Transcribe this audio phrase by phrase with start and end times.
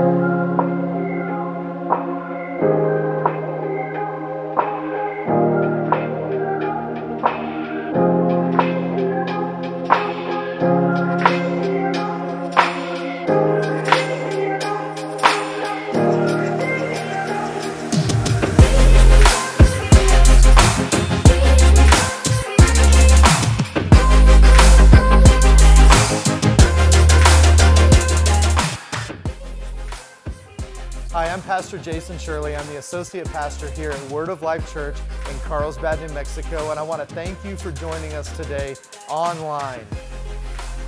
[0.00, 0.39] Pastor
[32.10, 32.56] Jason Shirley.
[32.56, 34.96] I'm the associate pastor here at Word of Life Church
[35.30, 38.74] in Carlsbad, New Mexico, and I want to thank you for joining us today
[39.08, 39.86] online.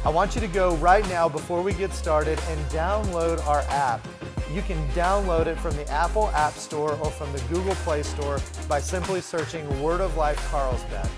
[0.04, 4.04] I want you to go right now before we get started and download our app.
[4.52, 8.40] You can download it from the Apple App Store or from the Google Play Store
[8.68, 11.08] by simply searching Word of Life Carlsbad.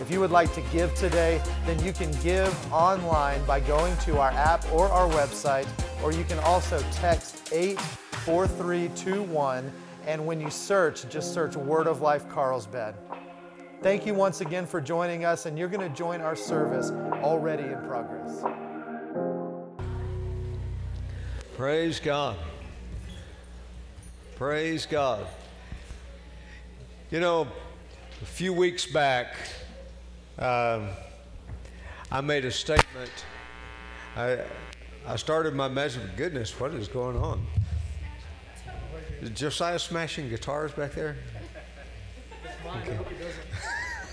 [0.00, 4.18] If you would like to give today, then you can give online by going to
[4.18, 5.68] our app or our website,
[6.02, 7.78] or you can also text 8
[8.24, 9.72] 4321.
[10.06, 12.94] And when you search, just search Word of Life Carlsbad.
[13.82, 16.90] Thank you once again for joining us, and you're going to join our service
[17.22, 18.42] already in progress.
[21.56, 22.36] Praise God.
[24.36, 25.26] Praise God.
[27.10, 27.48] You know,
[28.22, 29.34] a few weeks back,
[30.38, 30.88] um,
[32.10, 33.10] I made a statement.
[34.16, 34.40] I,
[35.06, 37.46] I started my message, goodness, what is going on?
[39.20, 41.16] Is Josiah smashing guitars back there?
[42.66, 42.98] Okay.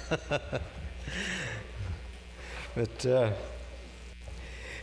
[2.75, 3.31] but uh,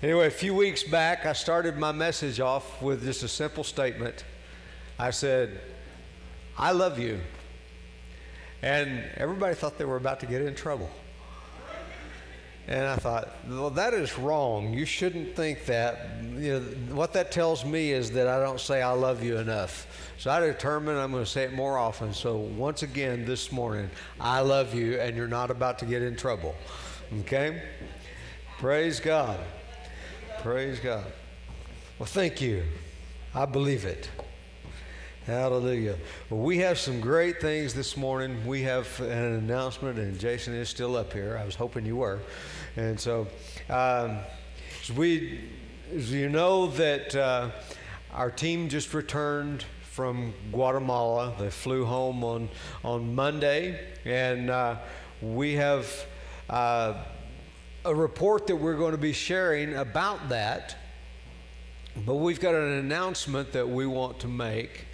[0.02, 4.24] anyway, a few weeks back, I started my message off with just a simple statement.
[4.98, 5.60] I said,
[6.56, 7.20] I love you.
[8.62, 10.88] And everybody thought they were about to get in trouble.
[12.66, 14.72] And I thought, well, that is wrong.
[14.72, 16.08] You shouldn't think that.
[16.34, 19.86] You know, what that tells me is that I don't say I love you enough.
[20.16, 22.14] So I determined I'm going to say it more often.
[22.14, 26.16] So once again this morning, I love you, and you're not about to get in
[26.16, 26.54] trouble.
[27.20, 27.62] Okay?
[28.58, 29.38] Praise God.
[30.40, 31.04] Praise God.
[31.98, 32.62] Well, thank you.
[33.34, 34.08] I believe it.
[35.26, 35.96] Hallelujah.
[36.28, 38.46] Well, we have some great things this morning.
[38.46, 41.38] We have an announcement, and Jason is still up here.
[41.40, 42.20] I was hoping you were.
[42.76, 43.28] And so,
[43.70, 44.18] um,
[44.96, 45.40] we,
[45.92, 47.50] you know, that uh,
[48.12, 51.34] our team just returned from Guatemala.
[51.38, 52.48] They flew home on,
[52.82, 54.78] on Monday, and uh,
[55.22, 55.88] we have
[56.50, 56.94] uh,
[57.84, 60.76] a report that we're going to be sharing about that.
[62.04, 64.86] But we've got an announcement that we want to make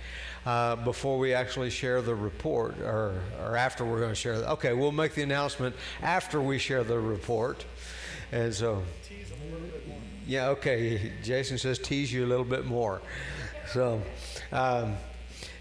[0.44, 4.38] uh, before we actually share the report, or, or after we're going to share.
[4.38, 7.64] The, okay, we'll make the announcement after we share the report.
[8.32, 8.82] And so,
[10.26, 11.12] yeah, okay.
[11.22, 13.02] Jason says tease you a little bit more.
[13.72, 14.02] So,
[14.52, 14.96] um,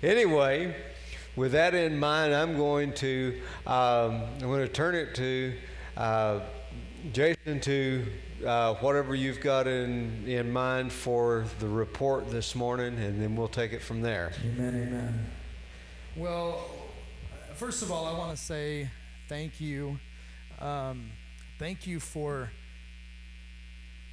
[0.03, 0.75] anyway,
[1.35, 5.53] with that in mind, I'm going to um, I'm going to turn it to
[5.97, 6.39] uh,
[7.11, 8.05] Jason to
[8.45, 13.47] uh, whatever you've got in, in mind for the report this morning, and then we'll
[13.47, 14.31] take it from there.
[14.45, 15.25] Amen, amen.
[16.15, 16.69] Well,
[17.55, 18.89] first of all, I want to say
[19.27, 19.99] thank you.
[20.59, 21.11] Um,
[21.57, 22.51] thank you for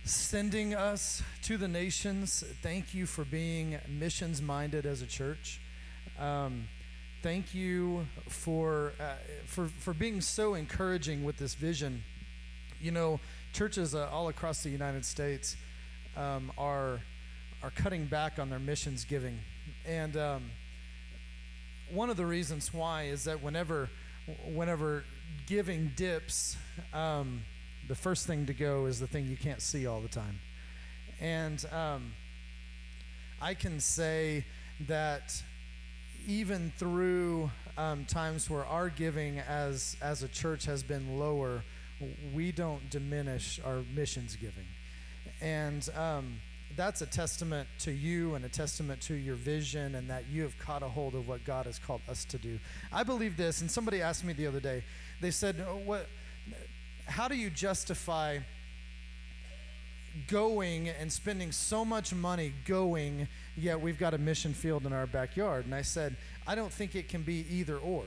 [0.06, 2.44] sending us to the nations.
[2.62, 5.60] Thank you for being missions minded as a church.
[6.18, 6.68] Um,
[7.22, 9.14] thank you for, uh,
[9.46, 12.04] for, for being so encouraging with this vision.
[12.80, 13.18] You know,
[13.52, 15.56] churches uh, all across the United States
[16.16, 17.00] um, are
[17.62, 19.38] are cutting back on their missions giving,
[19.86, 20.50] and um,
[21.90, 23.88] one of the reasons why is that whenever
[24.44, 25.04] whenever
[25.46, 26.56] giving dips,
[26.92, 27.42] um,
[27.88, 30.40] the first thing to go is the thing you can't see all the time,
[31.20, 32.12] and um,
[33.40, 34.44] I can say
[34.88, 35.42] that
[36.26, 41.62] even through um, times where our giving as as a church has been lower
[42.34, 44.66] we don't diminish our missions giving.
[45.40, 46.36] And um,
[46.76, 50.58] that's a testament to you and a testament to your vision and that you have
[50.58, 52.58] caught a hold of what God has called us to do.
[52.92, 54.84] I believe this, and somebody asked me the other day,
[55.20, 56.08] they said, oh, what,
[57.06, 58.38] How do you justify
[60.28, 65.06] going and spending so much money going, yet we've got a mission field in our
[65.06, 65.64] backyard?
[65.64, 66.16] And I said,
[66.46, 68.04] I don't think it can be either or.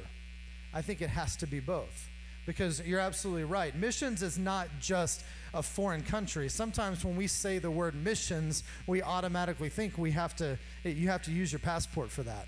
[0.73, 2.09] I think it has to be both
[2.45, 3.75] because you're absolutely right.
[3.75, 5.23] Missions is not just
[5.53, 6.49] a foreign country.
[6.49, 11.23] Sometimes when we say the word missions, we automatically think we have to you have
[11.23, 12.47] to use your passport for that.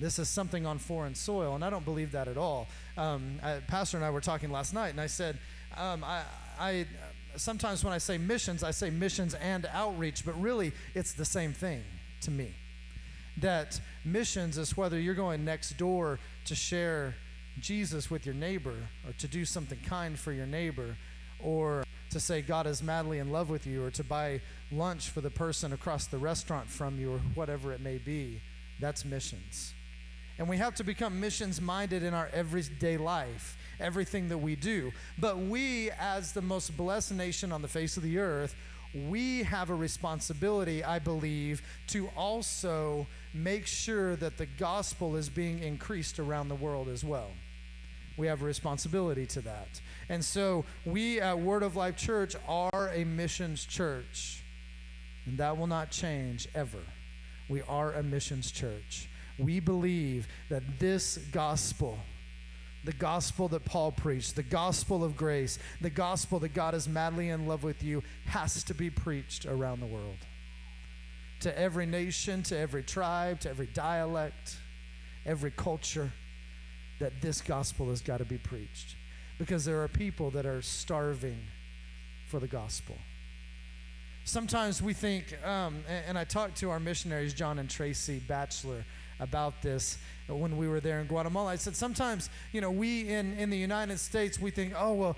[0.00, 2.68] This is something on foreign soil, and I don't believe that at all.
[2.96, 5.38] Um, I, Pastor and I were talking last night, and I said,
[5.76, 6.22] um, I,
[6.58, 6.86] I
[7.36, 11.52] sometimes when I say missions, I say missions and outreach, but really it's the same
[11.52, 11.82] thing.
[12.22, 12.54] to me.
[13.38, 17.14] That missions is whether you're going next door to share
[17.58, 18.76] Jesus with your neighbor
[19.06, 20.96] or to do something kind for your neighbor
[21.38, 24.40] or to say God is madly in love with you or to buy
[24.70, 28.40] lunch for the person across the restaurant from you or whatever it may be.
[28.80, 29.74] That's missions.
[30.38, 34.92] And we have to become missions minded in our everyday life, everything that we do.
[35.18, 38.54] But we, as the most blessed nation on the face of the earth,
[38.94, 45.62] we have a responsibility, I believe, to also make sure that the gospel is being
[45.62, 47.30] increased around the world as well.
[48.18, 49.80] We have a responsibility to that.
[50.10, 54.44] And so we at Word of Life Church are a missions church.
[55.24, 56.82] And that will not change ever.
[57.48, 59.08] We are a missions church.
[59.38, 61.98] We believe that this gospel,
[62.84, 67.28] the gospel that Paul preached, the gospel of grace, the gospel that God is madly
[67.28, 70.18] in love with you, has to be preached around the world.
[71.40, 74.56] To every nation, to every tribe, to every dialect,
[75.24, 76.12] every culture,
[76.98, 78.96] that this gospel has got to be preached.
[79.38, 81.38] Because there are people that are starving
[82.28, 82.96] for the gospel.
[84.24, 88.84] Sometimes we think, um, and, and I talked to our missionaries, John and Tracy Batchelor,
[89.20, 89.98] about this
[90.28, 91.52] when we were there in Guatemala.
[91.52, 95.16] I said, sometimes, you know, we in, in the United States, we think, oh, well,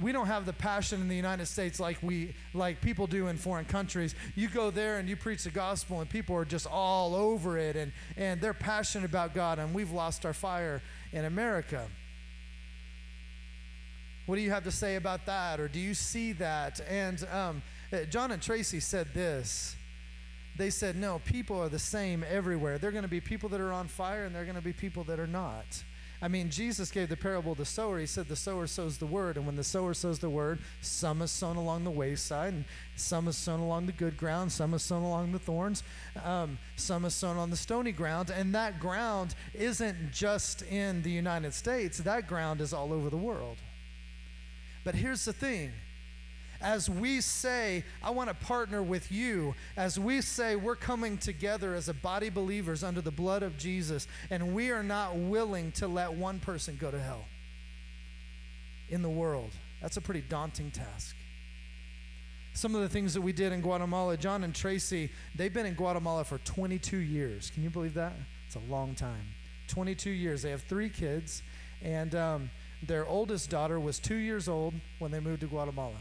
[0.00, 3.36] we don't have the passion in the United States like we like people do in
[3.36, 4.14] foreign countries.
[4.34, 7.76] You go there and you preach the gospel and people are just all over it
[7.76, 10.82] and and they're passionate about God and we've lost our fire
[11.12, 11.86] in America.
[14.26, 16.80] What do you have to say about that, or do you see that?
[16.88, 17.62] And um,
[18.08, 19.76] John and Tracy said this
[20.56, 22.78] they said, no, people are the same everywhere.
[22.78, 25.04] They're going to be people that are on fire, and they're going to be people
[25.04, 25.84] that are not.
[26.22, 27.98] I mean, Jesus gave the parable of the sower.
[27.98, 29.36] He said, The sower sows the word.
[29.36, 32.64] And when the sower sows the word, some is sown along the wayside, and
[32.94, 35.82] some is sown along the good ground, some is sown along the thorns,
[36.24, 38.30] um, some is sown on the stony ground.
[38.30, 43.16] And that ground isn't just in the United States, that ground is all over the
[43.16, 43.56] world.
[44.84, 45.72] But here's the thing
[46.62, 51.74] as we say, I want to partner with you, as we say we're coming together
[51.74, 55.88] as a body believers under the blood of Jesus, and we are not willing to
[55.88, 57.26] let one person go to hell
[58.88, 59.50] in the world,
[59.80, 61.16] that's a pretty daunting task.
[62.54, 65.74] Some of the things that we did in Guatemala, John and Tracy, they've been in
[65.74, 67.50] Guatemala for 22 years.
[67.50, 68.12] Can you believe that?
[68.46, 69.24] It's a long time.
[69.68, 70.42] 22 years.
[70.42, 71.42] They have three kids,
[71.80, 72.50] and um,
[72.82, 75.96] their oldest daughter was two years old when they moved to Guatemala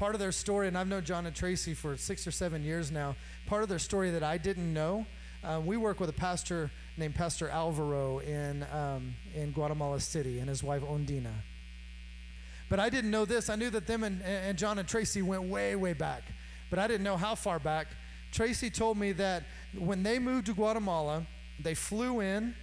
[0.00, 2.90] part of their story, and I've known John and Tracy for six or seven years
[2.90, 5.04] now, part of their story that I didn't know.
[5.44, 10.48] Uh, we work with a pastor named Pastor Alvaro in, um, in Guatemala City and
[10.48, 11.34] his wife Ondina.
[12.70, 13.50] But I didn't know this.
[13.50, 16.22] I knew that them and, and John and Tracy went way, way back.
[16.70, 17.88] But I didn't know how far back.
[18.32, 19.42] Tracy told me that
[19.76, 21.26] when they moved to Guatemala,
[21.62, 22.54] they flew in,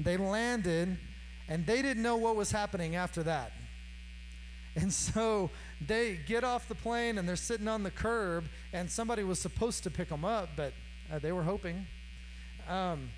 [0.00, 0.98] they landed,
[1.46, 3.52] and they didn't know what was happening after that.
[4.74, 5.50] And so
[5.86, 9.82] they get off the plane and they're sitting on the curb, and somebody was supposed
[9.84, 10.72] to pick them up, but
[11.12, 11.86] uh, they were hoping.
[12.68, 13.10] Um,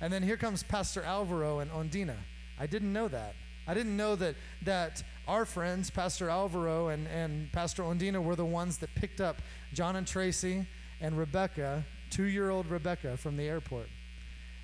[0.00, 2.16] and then here comes Pastor Alvaro and Ondina.
[2.60, 3.34] I didn't know that.
[3.66, 8.44] I didn't know that that our friends, Pastor Alvaro and, and Pastor Ondina, were the
[8.44, 9.42] ones that picked up
[9.72, 10.66] John and Tracy
[11.00, 13.88] and Rebecca, two year old Rebecca, from the airport.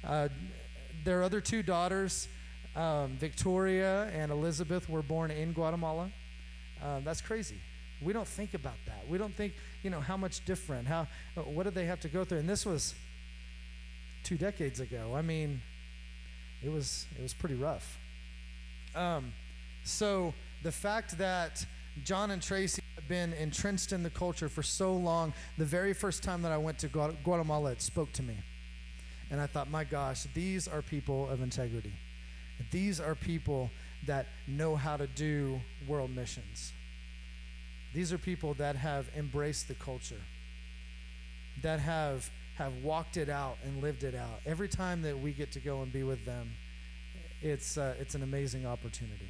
[0.04, 0.28] Uh,
[1.04, 2.28] their other two daughters,
[2.76, 6.10] um, Victoria and Elizabeth, were born in Guatemala.
[6.82, 7.56] Uh, that's crazy.
[8.00, 9.06] We don't think about that.
[9.08, 12.24] We don't think, you know, how much different, how, what did they have to go
[12.24, 12.38] through?
[12.38, 12.94] And this was
[14.24, 15.14] two decades ago.
[15.14, 15.60] I mean,
[16.62, 17.98] it was, it was pretty rough.
[18.94, 19.32] Um,
[19.84, 21.64] so the fact that
[22.04, 26.22] John and Tracy have been entrenched in the culture for so long, the very first
[26.22, 28.36] time that I went to Guatemala, it spoke to me.
[29.30, 31.92] And I thought, my gosh, these are people of integrity.
[32.70, 33.70] These are people
[34.06, 36.72] that know how to do world missions.
[37.94, 40.20] These are people that have embraced the culture,
[41.62, 44.40] that have, have walked it out and lived it out.
[44.46, 46.52] Every time that we get to go and be with them,
[47.42, 49.28] it's, uh, it's an amazing opportunity.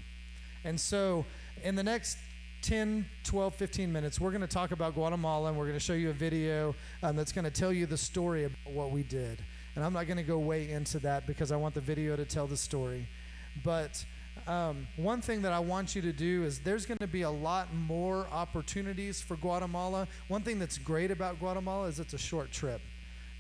[0.65, 1.25] And so,
[1.65, 2.19] in the next
[2.63, 5.95] 10, 12, 15 minutes, we're going to talk about Guatemala and we're going to show
[5.95, 9.43] you a video um, that's going to tell you the story about what we did.
[9.75, 12.25] And I'm not going to go way into that because I want the video to
[12.25, 13.09] tell the story.
[13.65, 14.05] But
[14.47, 17.31] um, one thing that I want you to do is there's going to be a
[17.31, 20.09] lot more opportunities for Guatemala.
[20.29, 22.81] One thing that's great about Guatemala is it's a short trip.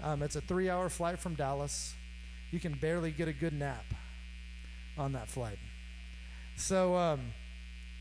[0.00, 1.94] Um, it's a three hour flight from Dallas.
[2.50, 3.84] You can barely get a good nap
[4.96, 5.58] on that flight.
[6.56, 7.20] So um,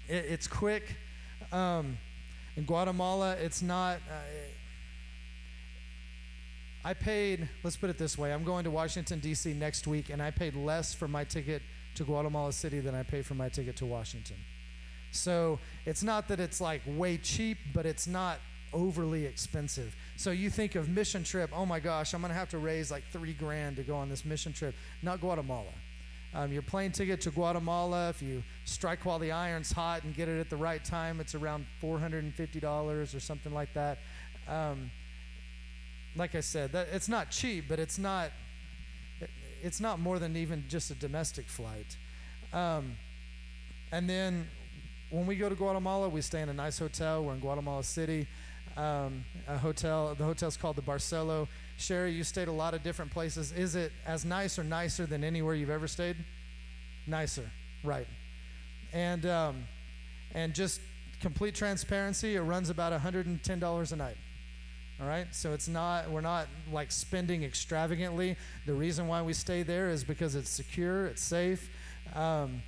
[0.07, 0.95] it, it's quick.
[1.51, 1.97] Um,
[2.55, 3.97] in Guatemala, it's not.
[4.09, 4.13] Uh,
[6.83, 9.53] I paid, let's put it this way I'm going to Washington, D.C.
[9.53, 11.61] next week, and I paid less for my ticket
[11.95, 14.37] to Guatemala City than I pay for my ticket to Washington.
[15.11, 18.39] So it's not that it's like way cheap, but it's not
[18.73, 19.95] overly expensive.
[20.15, 22.89] So you think of mission trip, oh my gosh, I'm going to have to raise
[22.89, 24.75] like three grand to go on this mission trip.
[25.01, 25.73] Not Guatemala.
[26.33, 30.29] Um, your plane ticket to Guatemala, if you strike while the iron's hot and get
[30.29, 33.99] it at the right time, it's around $450 or something like that.
[34.47, 34.91] Um,
[36.15, 38.31] like I said, that, it's not cheap, but it's not
[39.63, 41.97] it's not more than even just a domestic flight.
[42.53, 42.97] Um,
[43.91, 44.47] and then
[45.09, 47.23] when we go to Guatemala, we stay in a nice hotel.
[47.23, 48.27] We're in Guatemala City.
[48.77, 50.15] Um, a hotel.
[50.15, 51.47] The hotel's called the Barcelo.
[51.77, 53.51] Sherry, you stayed a lot of different places.
[53.51, 56.15] Is it as nice or nicer than anywhere you've ever stayed?
[57.07, 57.51] Nicer,
[57.83, 58.07] right?
[58.93, 59.63] And um,
[60.33, 60.79] and just
[61.21, 64.17] complete transparency, it runs about $110 a night.
[65.01, 68.35] All right, so it's not we're not like spending extravagantly.
[68.67, 71.71] The reason why we stay there is because it's secure, it's safe.
[72.13, 72.61] Um,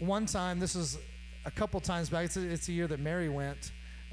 [0.00, 0.98] one time, this was
[1.46, 2.26] a couple times back.
[2.26, 3.72] It's a, it's a year that Mary went,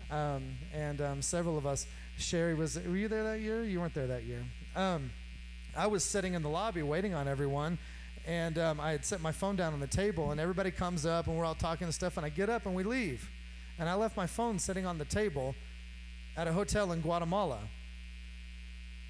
[0.10, 1.86] um, and um, several of us.
[2.18, 2.80] Sherry was.
[2.80, 3.62] Were you there that year?
[3.66, 4.46] You weren't there that year.
[4.74, 5.12] Um,
[5.76, 7.78] I was sitting in the lobby waiting on everyone,
[8.26, 11.28] and um, I had set my phone down on the table, and everybody comes up,
[11.28, 13.30] and we're all talking and stuff, and I get up and we leave,
[13.78, 15.56] and I left my phone sitting on the table
[16.38, 17.60] at a hotel in Guatemala.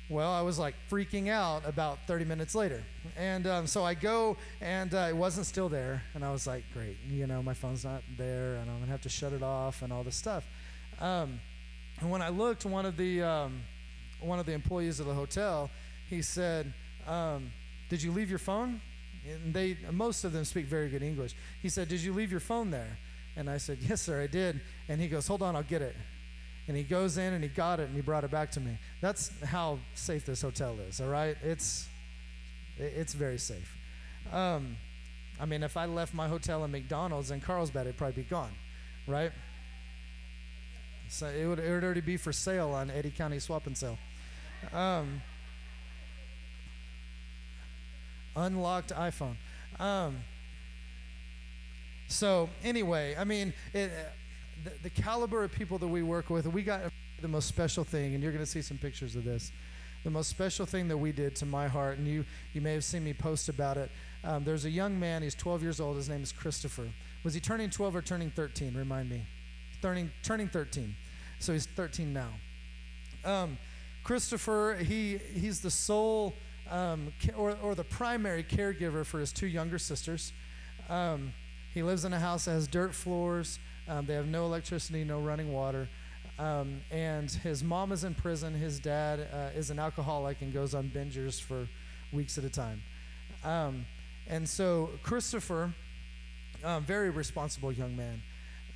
[0.09, 2.83] Well, I was like freaking out about 30 minutes later.
[3.15, 6.01] And um, so I go, and uh, it wasn't still there.
[6.15, 8.91] And I was like, great, you know, my phone's not there, and I'm going to
[8.91, 10.47] have to shut it off and all this stuff.
[10.99, 11.39] Um,
[12.01, 13.61] and when I looked, one of the, um,
[14.19, 15.69] one of the employees of the hotel,
[16.09, 16.73] he said,
[17.07, 17.51] um,
[17.89, 18.81] Did you leave your phone?
[19.27, 21.35] And they, most of them speak very good English.
[21.61, 22.97] He said, Did you leave your phone there?
[23.35, 24.59] And I said, Yes, sir, I did.
[24.87, 25.95] And he goes, Hold on, I'll get it
[26.69, 28.77] and he goes in and he got it and he brought it back to me.
[29.01, 31.01] That's how safe this hotel is.
[31.01, 31.89] All right, it's
[32.77, 33.75] it's very safe.
[34.31, 34.77] Um,
[35.39, 38.51] I mean, if I left my hotel in McDonald's in Carlsbad, it'd probably be gone,
[39.07, 39.31] right?
[41.09, 43.97] So it would, it would already be for sale on Eddy County Swap and Sale.
[44.71, 45.23] Um,
[48.35, 49.37] unlocked iPhone.
[49.79, 50.17] Um,
[52.09, 53.91] so anyway, I mean, it,
[54.63, 56.81] the, the caliber of people that we work with, we got
[57.21, 59.51] the most special thing, and you're going to see some pictures of this.
[60.03, 62.23] The most special thing that we did to my heart, and you,
[62.53, 63.91] you may have seen me post about it.
[64.23, 66.87] Um, there's a young man, he's 12 years old, his name is Christopher.
[67.23, 68.73] Was he turning 12 or turning 13?
[68.75, 69.23] Remind me.
[69.81, 70.95] Turning, turning 13.
[71.39, 72.29] So he's 13 now.
[73.25, 73.57] Um,
[74.03, 76.35] Christopher, he, he's the sole
[76.69, 80.31] um, or, or the primary caregiver for his two younger sisters.
[80.89, 81.33] Um,
[81.73, 83.59] he lives in a house that has dirt floors.
[83.89, 85.89] Um, they have no electricity, no running water.
[86.37, 88.53] Um, and his mom is in prison.
[88.53, 91.67] His dad uh, is an alcoholic and goes on bingers for
[92.13, 92.81] weeks at a time.
[93.43, 93.85] Um,
[94.27, 95.73] and so Christopher,
[96.63, 98.21] um, very responsible young man,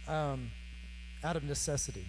[0.08, 0.52] um,
[1.24, 2.06] out of necessity.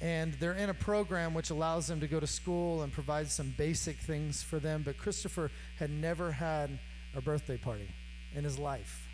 [0.00, 3.52] And they're in a program which allows them to go to school and provides some
[3.58, 4.82] basic things for them.
[4.84, 6.78] But Christopher had never had
[7.16, 7.88] a birthday party
[8.34, 9.08] in his life.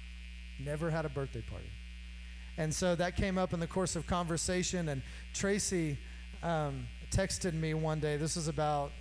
[0.63, 1.71] Never had a birthday party.
[2.57, 4.89] And so that came up in the course of conversation.
[4.89, 5.99] And Tracy
[6.43, 8.17] um, texted me one day.
[8.17, 8.93] This was about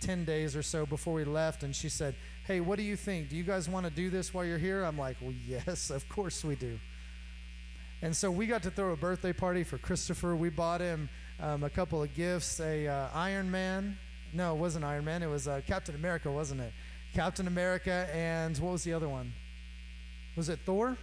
[0.00, 1.62] 10 days or so before we left.
[1.62, 2.14] And she said,
[2.46, 3.28] Hey, what do you think?
[3.28, 4.84] Do you guys want to do this while you're here?
[4.84, 6.78] I'm like, Well, yes, of course we do.
[8.00, 10.34] And so we got to throw a birthday party for Christopher.
[10.34, 13.96] We bought him um, a couple of gifts a uh, Iron Man.
[14.32, 15.22] No, it wasn't Iron Man.
[15.22, 16.72] It was uh, Captain America, wasn't it?
[17.14, 19.32] Captain America and what was the other one?
[20.34, 20.96] Was it Thor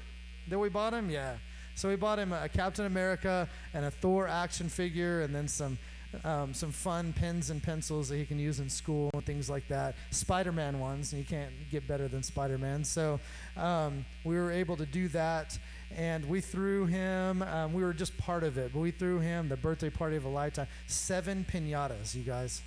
[0.48, 1.10] that we bought him?
[1.10, 1.36] Yeah.
[1.79, 5.79] So we bought him a Captain America and a Thor action figure, and then some
[6.25, 9.65] um, some fun pens and pencils that he can use in school and things like
[9.69, 9.95] that.
[10.12, 12.83] Spider-Man ones, and you can't get better than Spider-Man.
[12.83, 13.21] So
[13.55, 15.57] um, we were able to do that,
[15.95, 17.43] and we threw him.
[17.43, 20.25] Um, we were just part of it, but we threw him the birthday party of
[20.25, 20.67] a lifetime.
[20.86, 22.62] Seven pinatas, you guys,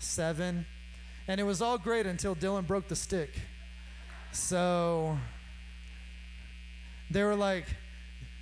[0.00, 0.66] seven,
[1.28, 3.30] and it was all great until Dylan broke the stick.
[4.32, 5.16] So
[7.12, 7.66] they were like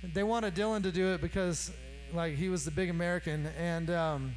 [0.03, 1.71] they wanted Dylan to do it because,
[2.13, 4.35] like, he was the big American, and um,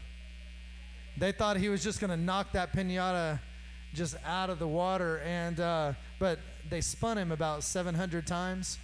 [1.16, 3.40] they thought he was just to knock that pinata
[3.95, 5.19] just out of the water.
[5.21, 6.38] And uh, but
[6.69, 8.78] they spun him about 700 times,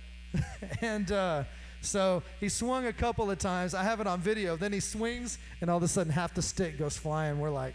[0.80, 1.44] and uh,
[1.80, 3.74] so he swung a couple of times.
[3.74, 4.56] I have it on video.
[4.56, 7.38] Then he swings, and all of a sudden, half the stick goes flying.
[7.38, 7.74] We're like.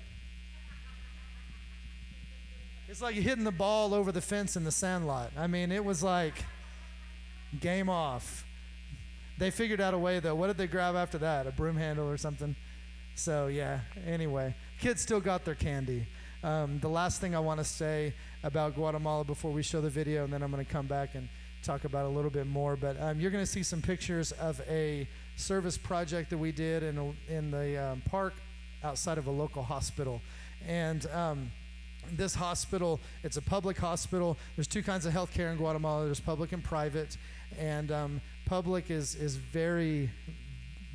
[2.87, 5.31] It's like hitting the ball over the fence in the sandlot.
[5.35, 6.35] I mean, it was like
[7.59, 8.45] Game off.
[9.37, 10.35] They figured out a way though.
[10.35, 11.47] What did they grab after that?
[11.47, 12.55] A broom handle or something?
[13.15, 13.79] So yeah.
[14.05, 16.07] Anyway, kids still got their candy.
[16.43, 20.25] Um, the last thing I want to say about Guatemala before we show the video,
[20.25, 21.29] and then I'm going to come back and
[21.63, 22.75] talk about a little bit more.
[22.75, 25.07] But um, you're going to see some pictures of a
[25.37, 28.33] service project that we did in a, in the um, park
[28.83, 30.21] outside of a local hospital,
[30.67, 31.05] and.
[31.07, 31.51] Um,
[32.11, 34.37] this hospital, it's a public hospital.
[34.57, 36.03] There's two kinds of healthcare in Guatemala.
[36.03, 37.17] There's public and private,
[37.59, 40.09] and um, public is is very,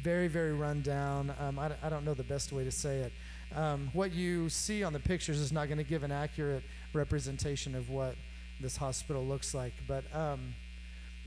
[0.02, 1.34] very, very run down.
[1.40, 3.12] Um, I, I don't know the best way to say it.
[3.54, 6.62] Um, what you see on the pictures is not going to give an accurate
[6.92, 8.14] representation of what
[8.60, 9.72] this hospital looks like.
[9.86, 10.54] But um,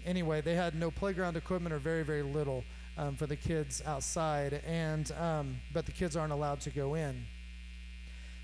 [0.05, 2.63] anyway, they had no playground equipment or very, very little
[2.97, 7.23] um, for the kids outside, and um, but the kids aren't allowed to go in.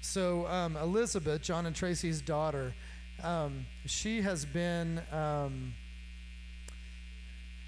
[0.01, 0.47] So
[0.81, 2.73] Elizabeth, John and Tracy's daughter,
[3.85, 5.01] she has been.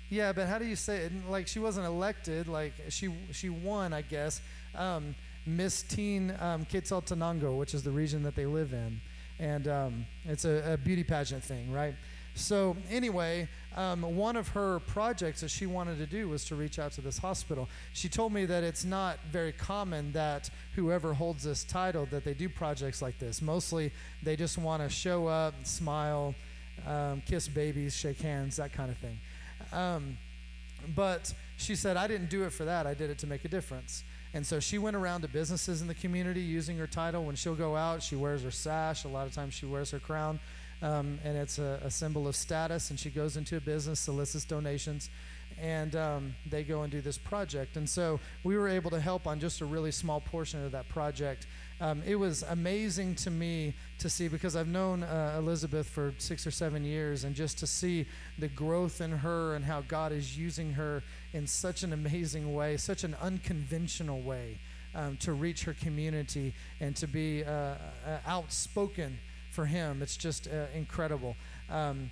[0.10, 1.12] Yeah, but how do you say it?
[1.30, 2.48] Like she wasn't elected.
[2.48, 4.42] Like she she won, I guess.
[4.76, 9.02] Um, Miss Teen um, Quetzaltenango, which is the region that they live in,
[9.40, 11.96] and um, it's a, a beauty pageant thing, right?
[12.36, 16.80] So, anyway, um, one of her projects that she wanted to do was to reach
[16.80, 17.68] out to this hospital.
[17.94, 22.34] She told me that it's not very common that whoever holds this title that they
[22.34, 23.42] do projects like this.
[23.42, 23.92] Mostly,
[24.24, 26.34] they just want to show up, smile,
[26.88, 29.20] um, kiss babies, shake hands, that kind of thing.
[29.72, 30.18] Um,
[30.96, 32.88] but she said, I didn't do it for that.
[32.88, 34.04] I did it to make a difference.
[34.34, 37.24] And so she went around to businesses in the community using her title.
[37.26, 39.04] When she'll go out, she wears her sash.
[39.04, 40.40] A lot of times she wears her crown
[40.82, 42.90] um, and it's a, a, symbol of status.
[42.90, 45.10] And she goes into a business, solicits donations,
[45.60, 47.76] and um, they go and do this project.
[47.76, 50.88] And so we were able to help on just a really small portion of that
[50.90, 51.48] project.
[51.82, 56.46] Um, it was amazing to me to see because I've known uh, Elizabeth for six
[56.46, 58.06] or seven years, and just to see
[58.38, 62.76] the growth in her and how God is using her in such an amazing way,
[62.78, 64.58] such an unconventional way.
[64.96, 67.76] Um, to reach her community and to be uh, uh,
[68.26, 69.20] outspoken
[69.52, 70.02] for him.
[70.02, 71.36] It's just uh, incredible.
[71.70, 72.10] Um,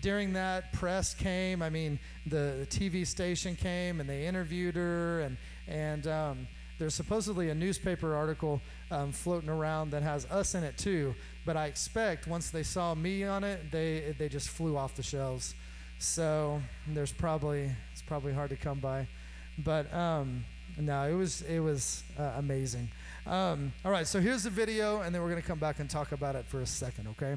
[0.00, 1.62] during that, press came.
[1.62, 6.94] I mean, the, the, TV station came and they interviewed her, and and um, there's
[6.94, 8.60] supposedly a newspaper article
[8.90, 11.14] um, floating around that has us in it too.
[11.44, 15.02] But I expect once they saw me on it, they they just flew off the
[15.02, 15.54] shelves.
[15.98, 19.08] So there's probably it's probably hard to come by,
[19.58, 20.44] but um,
[20.78, 22.90] no, it was it was uh, amazing.
[23.26, 26.12] Um, all right, so here's the video, and then we're to come back and talk
[26.12, 27.36] about it for a second, okay?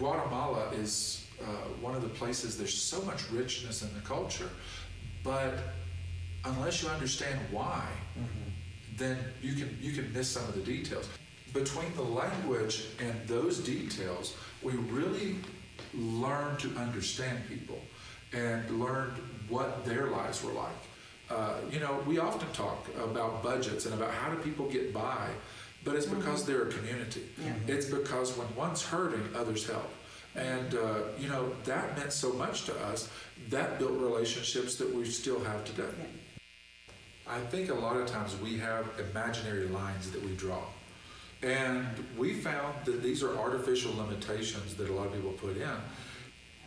[0.00, 1.44] Guatemala is uh,
[1.82, 4.48] one of the places there's so much richness in the culture,
[5.22, 5.58] but
[6.46, 7.84] unless you understand why,
[8.18, 8.50] mm-hmm.
[8.96, 11.06] then you can you can miss some of the details.
[11.52, 15.36] Between the language and those details, we really
[15.92, 17.80] learn to understand people
[18.32, 19.18] and learned
[19.50, 20.82] what their lives were like.
[21.28, 25.28] Uh, you know, we often talk about budgets and about how do people get by,
[25.84, 26.52] but it's because mm-hmm.
[26.52, 27.22] they're a community.
[27.42, 27.52] Yeah.
[27.68, 29.90] It's because when one's hurting, others help.
[30.36, 33.08] And, uh, you know, that meant so much to us.
[33.48, 35.88] That built relationships that we still have today.
[35.98, 36.06] Yeah.
[37.26, 40.62] I think a lot of times we have imaginary lines that we draw.
[41.42, 41.86] And
[42.18, 45.68] we found that these are artificial limitations that a lot of people put in.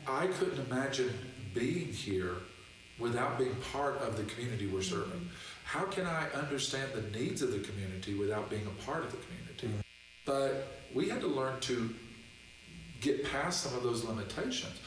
[0.08, 1.14] I couldn't imagine
[1.54, 2.36] being here
[2.98, 5.30] without being part of the community we're serving.
[5.74, 9.18] How can I understand the needs of the community without being a part of the
[9.18, 9.68] community?
[9.70, 9.80] Mm-hmm.
[10.24, 11.96] But we had to learn to
[13.02, 14.80] get past some of those limitations.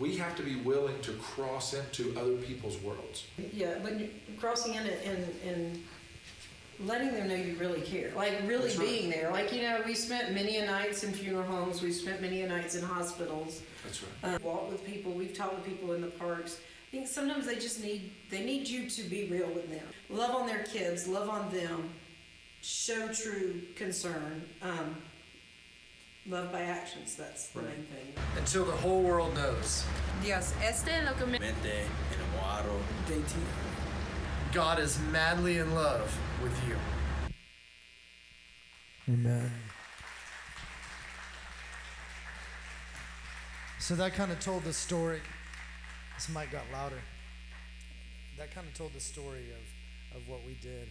[0.00, 3.26] We have to be willing to cross into other people's worlds.
[3.52, 4.00] Yeah, but
[4.40, 5.82] crossing in and, and
[6.86, 8.80] letting them know you really care, like really right.
[8.80, 9.30] being there.
[9.30, 11.82] Like you know, we spent many a nights in funeral homes.
[11.82, 13.60] We spent many a nights in hospitals.
[13.84, 14.34] That's right.
[14.36, 15.12] Um, walk with people.
[15.12, 16.60] We've talked with people in the parks.
[16.88, 19.86] I think sometimes they just need they need you to be real with them.
[20.08, 21.06] Love on their kids.
[21.06, 21.90] Love on them.
[22.62, 24.42] Show true concern.
[24.62, 24.96] Um,
[26.26, 27.14] love by actions.
[27.14, 27.68] That's the right.
[27.68, 28.12] main thing.
[28.38, 29.84] Until the whole world knows.
[30.22, 32.72] Dios, este es lo que me mente enamorado
[33.06, 33.36] de ti.
[34.54, 36.76] God is madly in love with you.
[39.12, 39.50] Amen.
[43.78, 45.20] So that kind of told the story.
[46.18, 46.98] This mic got louder.
[48.38, 50.88] That kind of told the story of, of what we did.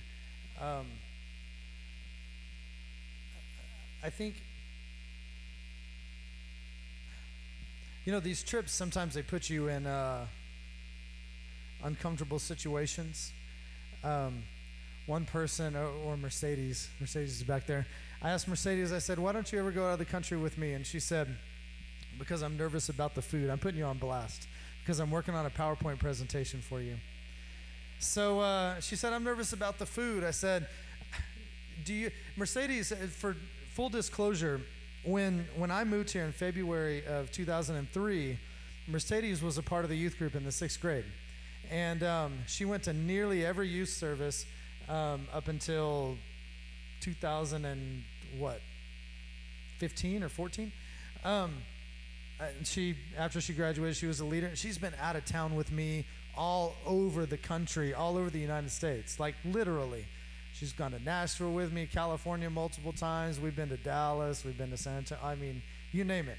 [0.57, 0.85] Um,
[4.01, 4.35] I think,
[8.05, 10.27] you know, these trips sometimes they put you in uh,
[11.83, 13.33] uncomfortable situations.
[14.05, 14.43] Um,
[15.07, 17.85] one person, or, or Mercedes, Mercedes is back there.
[18.21, 20.57] I asked Mercedes, I said, why don't you ever go out of the country with
[20.57, 20.71] me?
[20.71, 21.35] And she said,
[22.17, 23.49] because I'm nervous about the food.
[23.49, 24.47] I'm putting you on blast
[24.87, 26.95] because I'm working on a PowerPoint presentation for you.
[27.99, 30.23] So uh, she said, I'm nervous about the food.
[30.23, 30.65] I said,
[31.83, 33.35] do you, Mercedes, uh, for
[33.73, 34.61] full disclosure,
[35.03, 38.39] when, when I moved here in February of 2003,
[38.87, 41.03] Mercedes was a part of the youth group in the sixth grade.
[41.69, 44.45] And um, she went to nearly every youth service
[44.87, 46.17] um, up until
[47.01, 48.03] 2000 and
[48.37, 48.61] what,
[49.79, 50.71] 15 or 14.
[51.25, 51.55] Um,
[52.39, 54.51] Uh, she after she graduated, she was a leader.
[54.55, 58.71] She's been out of town with me all over the country, all over the United
[58.71, 60.05] States, like literally.
[60.53, 63.39] She's gone to Nashville with me, California multiple times.
[63.39, 65.23] We've been to Dallas, we've been to San Antonio.
[65.23, 66.37] I mean, you name it.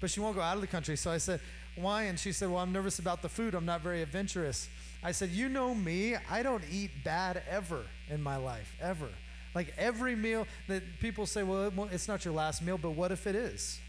[0.00, 0.96] But she won't go out of the country.
[0.96, 1.40] So I said,
[1.76, 2.04] why?
[2.04, 3.54] And she said, Well, I'm nervous about the food.
[3.54, 4.68] I'm not very adventurous.
[5.02, 6.16] I said, You know me.
[6.30, 9.08] I don't eat bad ever in my life, ever.
[9.54, 13.26] Like every meal that people say, Well, it's not your last meal, but what if
[13.26, 13.80] it is?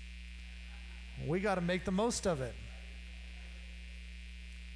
[1.28, 2.54] We got to make the most of it.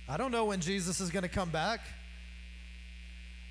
[0.10, 1.82] I don't know when Jesus is going to come back.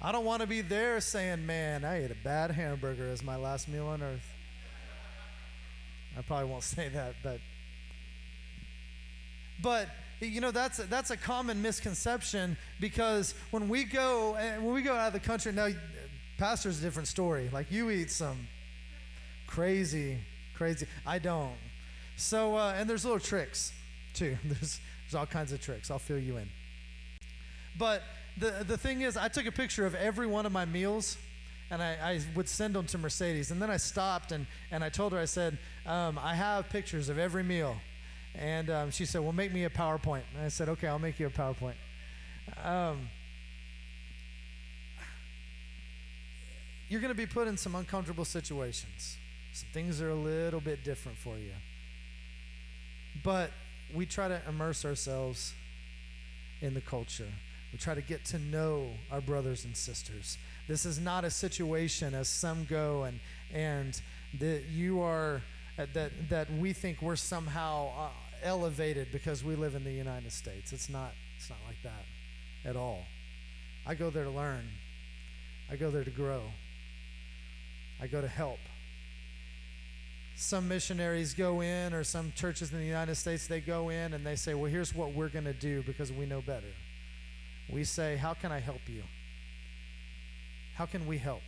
[0.01, 3.37] I don't want to be there saying, Man, I ate a bad hamburger as my
[3.37, 4.27] last meal on earth.
[6.17, 7.41] I probably won't say that, but
[9.63, 9.89] but
[10.21, 14.95] you know that's that's a common misconception because when we go eh, when we go
[14.95, 15.69] out of the country now
[16.39, 18.49] pastor's a different story like you eat some
[19.47, 20.19] crazy
[20.55, 21.53] crazy i don't
[22.17, 23.73] so uh, and there's little tricks
[24.15, 26.49] too there's there's all kinds of tricks i'll fill you in
[27.79, 28.03] but
[28.39, 31.19] the the thing is i took a picture of every one of my meals
[31.71, 33.51] and I, I, would send them to Mercedes.
[33.51, 37.09] And then I stopped and, and I told her, I said, um, I have pictures
[37.09, 37.77] of every meal.
[38.39, 40.23] And um, she said, Well, make me a PowerPoint.
[40.35, 41.75] And I said, Okay, I'll make you a PowerPoint.
[42.63, 43.09] Um,
[46.89, 49.17] you're going to be put in some uncomfortable situations.
[49.53, 51.53] Some things are a little bit different for you.
[53.23, 53.51] But
[53.95, 55.55] we try to immerse ourselves
[56.61, 57.29] in the culture.
[57.73, 60.39] We try to get to know our brothers and sisters.
[60.69, 63.21] This is not a situation as some go and
[63.53, 64.01] and
[64.41, 65.43] that you are
[65.77, 68.09] that that we think we're somehow uh,
[68.43, 70.73] elevated because we live in the United States.
[70.73, 73.07] It's not, it's not like that at all.
[73.87, 74.65] I go there to learn,
[75.71, 76.43] I go there to grow,
[78.01, 78.61] I go to help.
[80.37, 84.25] Some missionaries go in, or some churches in the United States, they go in and
[84.25, 86.75] they say, Well, here's what we're going to do because we know better.
[87.71, 89.03] We say, How can I help you?
[90.75, 91.43] How can we help?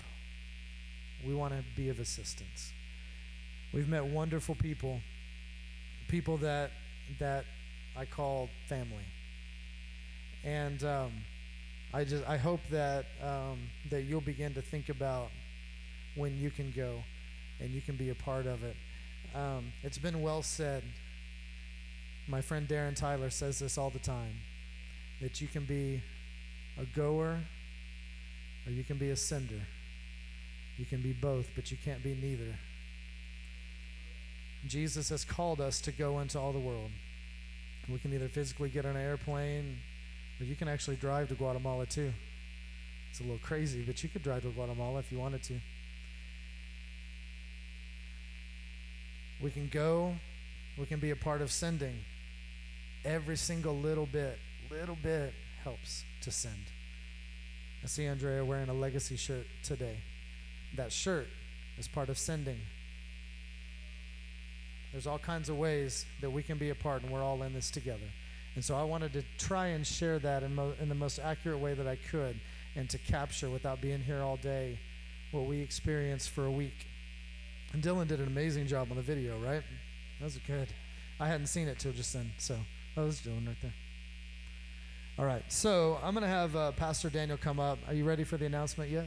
[1.26, 2.72] We want to be of assistance.
[3.74, 5.00] We've met wonderful people
[6.08, 6.70] people that
[7.18, 7.44] that
[7.96, 9.04] I call family.
[10.44, 11.12] And um,
[11.92, 13.58] I just I hope that um,
[13.90, 15.30] that you'll begin to think about
[16.16, 17.02] when you can go
[17.60, 18.76] and you can be a part of it.
[19.34, 20.82] Um, it's been well said.
[22.26, 24.34] My friend Darren Tyler says this all the time
[25.20, 26.02] that you can be
[26.78, 27.40] a goer
[28.66, 29.66] or you can be a sender.
[30.76, 32.58] You can be both, but you can't be neither.
[34.66, 36.90] Jesus has called us to go into all the world.
[37.88, 39.78] We can either physically get on an airplane
[40.38, 42.12] or you can actually drive to Guatemala too.
[43.10, 45.54] It's a little crazy, but you could drive to Guatemala if you wanted to.
[49.40, 50.14] We can go,
[50.78, 52.04] we can be a part of sending.
[53.04, 54.38] Every single little bit,
[54.70, 56.64] little bit helps to send.
[57.82, 59.98] I see Andrea wearing a legacy shirt today.
[60.76, 61.28] That shirt
[61.78, 62.58] is part of sending.
[64.92, 67.52] There's all kinds of ways that we can be a part, and we're all in
[67.52, 68.10] this together.
[68.54, 71.60] And so I wanted to try and share that in, mo- in the most accurate
[71.60, 72.40] way that I could
[72.74, 74.78] and to capture without being here all day
[75.30, 76.86] what we experienced for a week.
[77.72, 79.62] And Dylan did an amazing job on the video, right?
[80.18, 80.68] That was good.
[81.20, 82.56] I hadn't seen it till just then, so
[82.94, 83.74] that was Dylan right there.
[85.18, 87.78] All right, so I'm going to have uh, Pastor Daniel come up.
[87.88, 89.06] Are you ready for the announcement yet?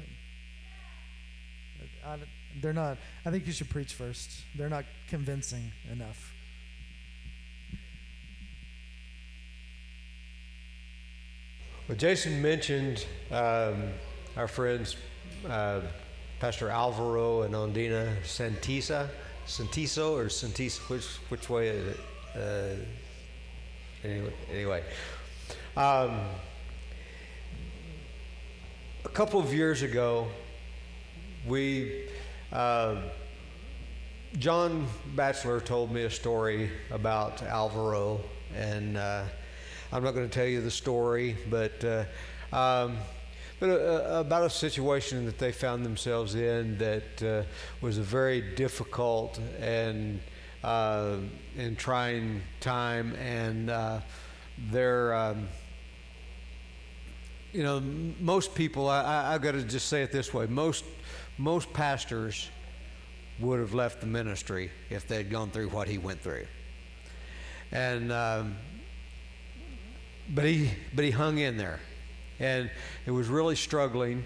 [2.05, 2.17] I,
[2.61, 2.97] they're not.
[3.25, 4.41] I think you should preach first.
[4.55, 6.33] They're not convincing enough.
[11.87, 13.89] Well, Jason mentioned um,
[14.35, 14.97] our friends
[15.49, 15.81] uh,
[16.41, 19.07] Pastor Alvaro and Ondina Santisa,
[19.45, 21.99] Santiso or Santisa, which which way is it?
[22.35, 24.83] Uh, anyway, anyway.
[25.77, 26.19] Um,
[29.05, 30.29] a couple of years ago,
[31.45, 32.07] we
[32.51, 32.95] uh,
[34.39, 38.19] John Batchelor told me a story about Alvaro,
[38.55, 39.25] and uh,
[39.91, 42.05] I'm not going to tell you the story, but uh,
[42.51, 42.97] um,
[43.61, 47.43] but uh, about a situation that they found themselves in that uh,
[47.79, 50.19] was a very difficult and
[50.63, 51.17] uh,
[51.57, 53.99] and trying time, and uh,
[54.71, 55.47] their um,
[57.53, 57.79] you know
[58.19, 60.83] most people I, I, I've got to just say it this way most
[61.37, 62.49] most pastors
[63.39, 66.47] would have left the ministry if they'd gone through what he went through.
[67.71, 68.55] And um,
[70.33, 71.79] but he but he hung in there,
[72.41, 72.69] and
[73.05, 74.23] it was really struggling.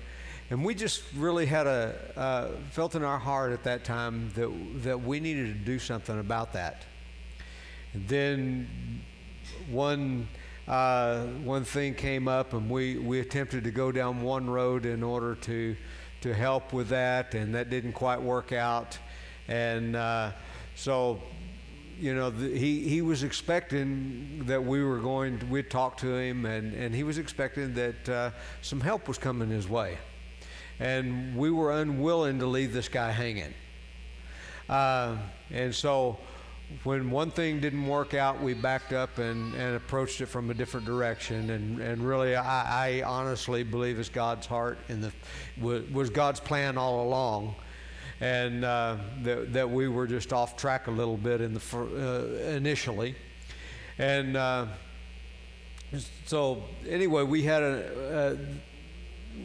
[0.49, 4.49] And we just really had a uh, felt in our heart at that time that
[4.84, 6.86] that we needed to do something about that.
[7.93, 9.01] And then
[9.69, 10.28] one
[10.67, 15.04] uh, one thing came up, and we we attempted to go down one road in
[15.04, 15.75] order to
[16.21, 18.97] to help with that, and that didn't quite work out.
[19.47, 20.32] And uh,
[20.75, 21.21] so,
[21.99, 26.15] you know, the, he, he was expecting that we were going, to, we'd talk to
[26.15, 28.31] him, and, and he was expecting that uh,
[28.62, 29.97] some help was coming his way.
[30.79, 33.53] And we were unwilling to leave this guy hanging.
[34.67, 35.17] Uh,
[35.51, 36.17] and so,
[36.84, 40.53] when one thing didn't work out, we backed up and, and approached it from a
[40.53, 41.51] different direction.
[41.51, 45.12] And, and really, I, I honestly believe it's God's heart and the
[45.62, 47.55] was God's plan all along,
[48.25, 52.49] and uh, that, that we were just off track a little bit in the uh,
[52.55, 53.13] initially,
[53.99, 54.65] and uh,
[56.25, 58.38] so anyway, we had a,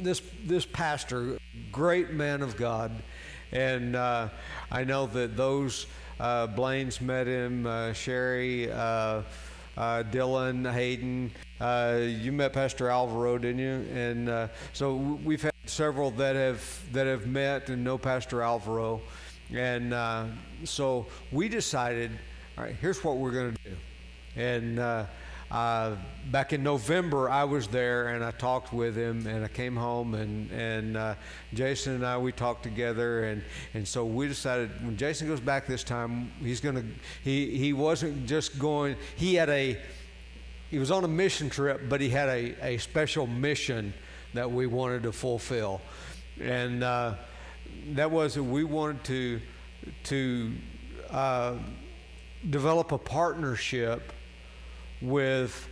[0.01, 1.37] this this pastor,
[1.71, 2.90] great man of God,
[3.53, 4.29] and uh,
[4.71, 5.87] I know that those.
[6.19, 8.71] Uh, Blaine's met him, uh, Sherry,
[9.77, 11.31] uh, uh Dylan, Hayden.
[11.61, 13.87] Uh, you met Pastor Alvaro, didn't you?
[13.95, 19.01] And uh, so we've had several that have that have met and know Pastor Alvaro,
[19.53, 19.95] and
[20.65, 22.11] so we decided,
[22.57, 23.77] all right, here's what we're going to do,
[24.37, 25.07] and
[25.51, 25.97] uh,
[26.31, 30.15] back in November, I was there and I talked with him, and I came home
[30.15, 31.15] and and uh,
[31.55, 33.43] Jason and I we talked together, and
[33.75, 36.85] and so we decided when Jason goes back this time, he's gonna
[37.25, 38.95] he he wasn't just going.
[39.17, 39.77] He had a
[40.71, 43.93] he was on a mission trip, but he had a a special mission
[44.35, 45.81] that we wanted to fulfill,
[46.41, 47.14] and uh,
[47.95, 49.41] that was that we wanted to
[50.05, 50.53] to
[51.11, 51.55] uh,
[52.49, 54.12] develop a partnership
[55.01, 55.68] with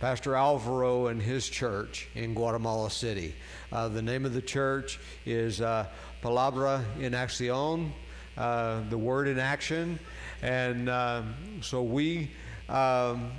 [0.00, 3.34] Pastor Alvaro and his church in Guatemala City.
[3.72, 5.86] Uh, the name of the church is uh,
[6.22, 7.90] Palabra en Acción,
[8.36, 9.98] uh, the word in action.
[10.42, 11.22] And uh,
[11.60, 12.30] so we,
[12.68, 13.32] um,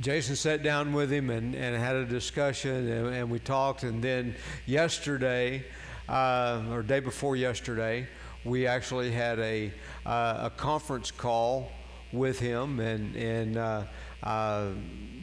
[0.00, 3.82] Jason sat down with him and, and had a discussion, and, and we talked.
[3.82, 4.34] And then
[4.66, 5.64] yesterday,
[6.08, 8.06] uh, or day before yesterday,
[8.44, 9.72] we actually had a,
[10.06, 11.72] uh, a conference call
[12.12, 13.84] with him, and, and uh,
[14.22, 14.70] uh,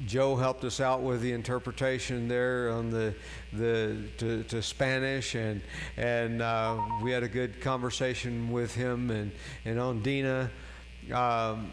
[0.05, 3.15] Joe helped us out with the interpretation there on the,
[3.53, 5.61] the to, to Spanish, and,
[5.97, 9.31] and uh, we had a good conversation with him and,
[9.65, 10.49] and Ondina.
[11.13, 11.71] Um,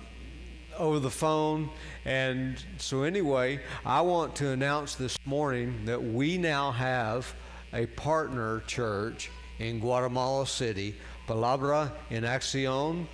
[0.78, 1.70] over the phone.
[2.04, 7.34] And so, anyway, I want to announce this morning that we now have
[7.72, 10.94] a partner church in Guatemala City,
[11.26, 13.06] Palabra en Acción.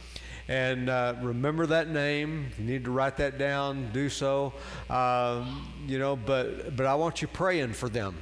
[0.49, 2.51] And uh, remember that name.
[2.59, 4.55] You need to write that down, do so.
[4.89, 8.17] Um, you know, but but I want you praying for them.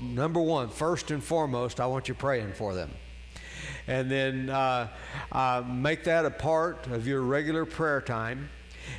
[0.00, 2.90] Number one, first and foremost, I want you praying for them
[3.86, 4.88] and then uh,
[5.30, 8.48] uh, make that a part of your regular prayer time.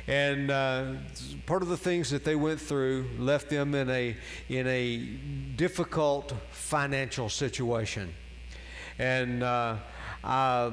[0.06, 0.94] And uh,
[1.46, 4.16] part of the things that they went through left them in a
[4.48, 4.98] in a
[5.56, 8.12] difficult financial situation,
[8.98, 9.76] and uh,
[10.22, 10.72] uh,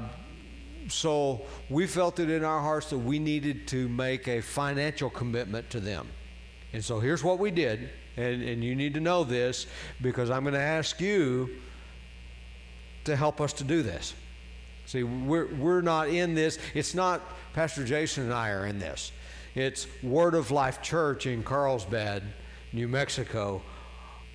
[0.88, 5.70] so we felt it in our hearts that we needed to make a financial commitment
[5.72, 6.08] to them.
[6.74, 9.68] And so here's what we did, and, and you need to know this
[10.02, 11.50] because I'm going to ask you
[13.04, 14.14] to help us to do this.
[14.86, 16.60] See, we're, we're not in this.
[16.74, 17.22] It's not
[17.54, 19.12] Pastor Jason and I are in this.
[19.56, 22.24] It's Word of Life Church in Carlsbad,
[22.74, 23.62] New Mexico,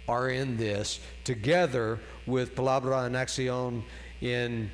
[0.08, 3.82] are in this together with Palabra en Acción
[4.20, 4.70] in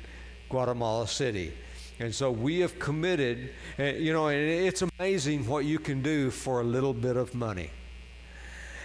[0.53, 1.51] Guatemala City.
[1.99, 3.49] And so we have committed,
[3.79, 7.71] you know, and it's amazing what you can do for a little bit of money.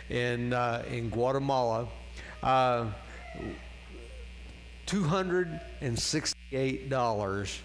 [0.08, 1.86] In, uh, in Guatemala,
[2.42, 2.86] uh,
[4.86, 7.58] $268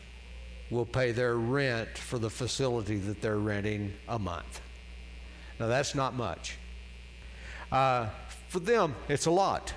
[0.70, 4.60] will pay their rent for the facility that they're renting a month.
[5.62, 6.58] Now, that's not much.
[7.72, 8.10] Uh,
[8.50, 9.74] for them, it's a lot.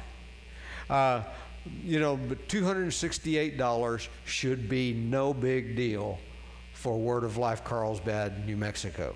[1.83, 6.19] You know, but $268 should be no big deal
[6.73, 9.15] for Word of Life Carlsbad, New Mexico.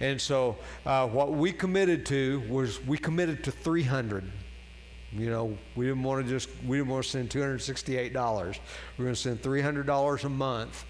[0.00, 4.30] And so, uh, what we committed to was we committed to 300
[5.12, 8.12] you know, we didn't want to just we didn't want to send two hundred sixty-eight
[8.12, 8.58] dollars.
[8.96, 10.84] We're going to send three hundred dollars a month,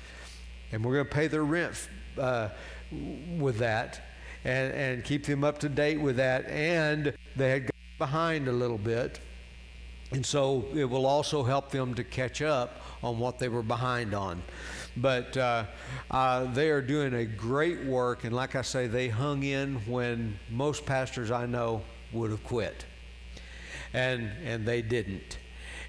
[0.73, 1.89] and we're going to pay their rent
[2.19, 2.49] uh,
[3.39, 4.01] with that,
[4.45, 6.47] and and keep them up to date with that.
[6.47, 9.21] And they had behind a little bit,
[10.11, 14.15] and so it will also help them to catch up on what they were behind
[14.15, 14.43] on.
[14.97, 15.65] But uh,
[16.11, 20.39] uh, they are doing a great work, and like I say, they hung in when
[20.51, 21.83] most pastors I know
[22.13, 22.85] would have quit
[23.93, 25.39] and and they didn't.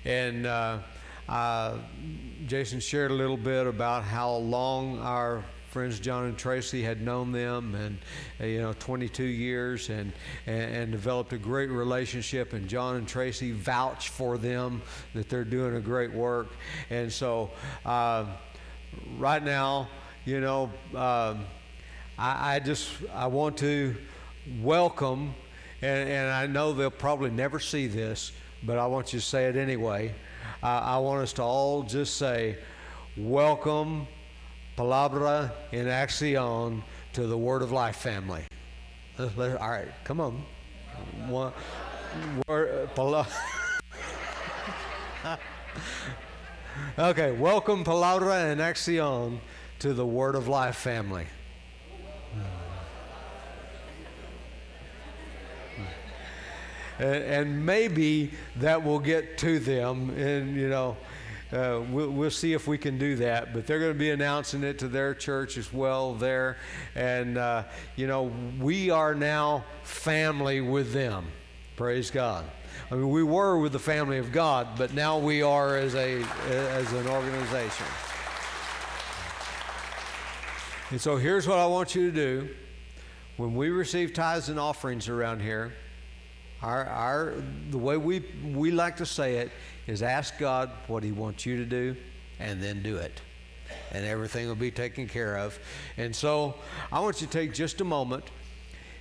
[0.06, 0.80] And uh,
[1.28, 1.78] uh,
[2.46, 7.32] Jason shared a little bit about how long our friends John and Tracy had known
[7.32, 7.98] them, and
[8.42, 10.12] uh, you know, 22 years, and,
[10.46, 12.54] and, developed a great relationship.
[12.54, 14.82] And John and Tracy vouch for them
[15.14, 16.50] that they're doing a great work.
[16.90, 17.52] And so,
[17.86, 18.26] uh,
[19.18, 19.88] right now,
[20.26, 21.46] you know, um,
[22.18, 23.96] I, I just I want to
[24.62, 25.34] welcome
[25.82, 28.32] and, and I know they'll probably never see this,
[28.64, 30.14] but I want you to say it anyway.
[30.62, 32.58] Uh, I want us to all just say,
[33.18, 34.08] Welcome,
[34.80, 38.44] Palabra en Acción, to the Word of Life family.
[39.20, 40.42] All right, come on.
[41.28, 41.52] One,
[42.48, 42.88] word,
[46.98, 49.40] okay, welcome, Palabra en Acción,
[49.80, 51.26] to the Word of Life family.
[57.00, 60.12] and maybe that will get to them.
[60.12, 60.96] And, you know,
[61.52, 63.54] uh, we'll, we'll, see if we can do that.
[63.54, 66.58] But they're going to be announcing it to their church as well there.
[66.94, 67.64] And, uh,
[67.96, 71.26] you know, we are now family with them.
[71.76, 72.46] Praise God.
[72.92, 76.22] I mean, we were with the family of God, but now we are as, a,
[76.50, 77.86] as an organization.
[80.92, 82.50] And so here's what I want you to do.
[83.38, 85.74] When we receive tithes and offerings around here,
[86.62, 87.34] our, our,
[87.70, 89.52] the way we, we like to say it
[89.90, 91.96] is ask God what He wants you to do
[92.40, 93.22] and then do it.
[93.92, 95.58] And everything will be taken care of.
[95.98, 96.56] And so
[96.92, 98.24] I want you to take just a moment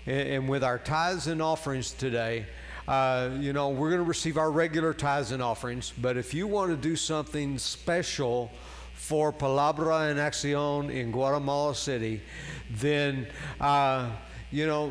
[0.07, 2.47] and, and with our tithes and offerings today,
[2.86, 6.47] uh, you know, we're going to receive our regular tithes and offerings, but if you
[6.47, 8.51] want to do something special
[8.95, 12.22] for Palabra en Acción in Guatemala City,
[12.70, 13.26] then,
[13.61, 14.11] uh,
[14.51, 14.91] you know,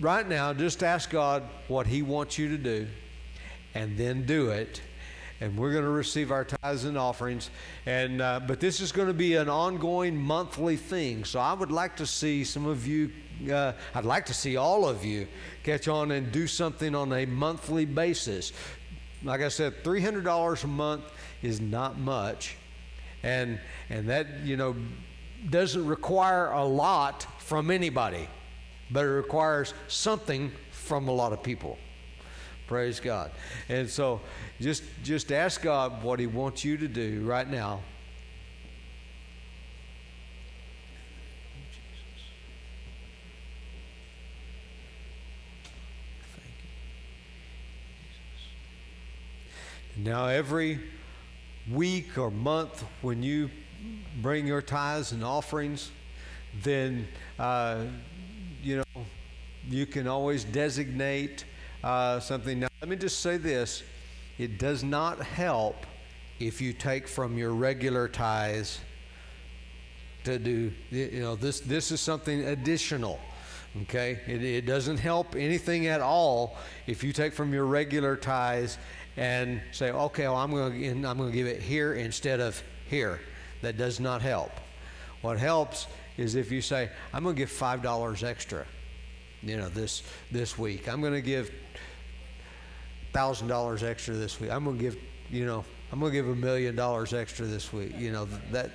[0.00, 2.86] right now, just ask God what He wants you to do
[3.74, 4.80] and then do it.
[5.40, 7.50] And we're going to receive our tithes and offerings.
[7.86, 11.24] And, uh, but this is going to be an ongoing monthly thing.
[11.24, 13.10] So I would like to see some of you,
[13.50, 15.26] uh, I'd like to see all of you
[15.62, 18.52] catch on and do something on a monthly basis.
[19.22, 21.04] like I said, $300 a month
[21.42, 22.56] is not much.
[23.22, 24.76] And, and that, you know,
[25.48, 28.28] doesn't require a lot from anybody,
[28.90, 31.78] but it requires something from a lot of people.
[32.70, 33.32] Praise God.
[33.68, 34.20] And so
[34.60, 37.80] just, just ask God what He wants you to do right now.
[49.96, 50.78] Now, every
[51.68, 53.50] week or month when you
[54.22, 55.90] bring your tithes and offerings,
[56.62, 57.86] then, uh,
[58.62, 59.04] you know,
[59.68, 61.46] you can always designate
[61.82, 62.60] uh, something.
[62.60, 63.82] Now, let me just say this
[64.38, 65.76] it does not help
[66.38, 68.80] if you take from your regular tithes
[70.24, 73.20] to do, you know, this, this is something additional.
[73.82, 74.20] Okay?
[74.26, 76.56] It, it doesn't help anything at all
[76.86, 78.78] if you take from your regular tithes
[79.16, 83.20] and say, okay, well, I'm going I'm to give it here instead of here.
[83.62, 84.52] That does not help.
[85.20, 88.64] What helps is if you say, I'm going to give five dollars extra,
[89.42, 90.88] you know, this this week.
[90.88, 91.50] I'm going to give
[93.12, 94.50] thousand dollars extra this week.
[94.50, 94.96] I'm to give,
[95.30, 97.92] you know, I'm to give a million dollars extra this week.
[97.96, 98.70] You know that.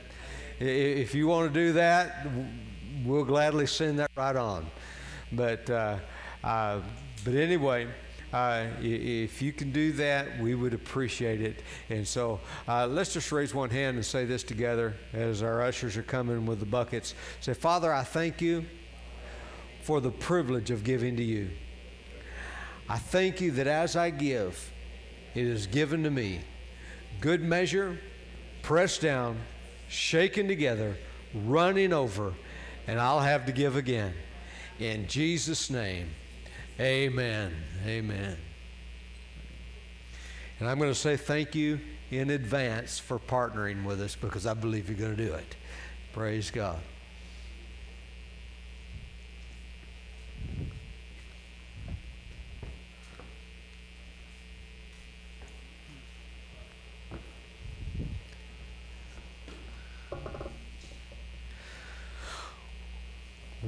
[0.59, 2.27] If you want to do that,
[3.03, 4.65] we'll gladly send that right on.
[5.31, 5.97] But uh,
[6.43, 6.81] uh,
[7.23, 7.87] but anyway.
[8.33, 11.61] Uh, if you can do that, we would appreciate it.
[11.89, 15.95] And so uh, let's just raise one hand and say this together as our ushers
[15.95, 17.13] are coming with the buckets.
[17.39, 18.65] Say, Father, I thank you
[19.83, 21.49] for the privilege of giving to you.
[22.87, 24.71] I thank you that as I give,
[25.33, 26.41] it is given to me.
[27.19, 27.99] Good measure,
[28.61, 29.37] pressed down,
[29.87, 30.97] shaken together,
[31.33, 32.33] running over,
[32.87, 34.13] and I'll have to give again.
[34.79, 36.09] In Jesus' name.
[36.79, 37.53] Amen.
[37.85, 38.37] Amen.
[40.59, 41.79] And I'm going to say thank you
[42.11, 45.55] in advance for partnering with us because I believe you're going to do it.
[46.13, 46.79] Praise God.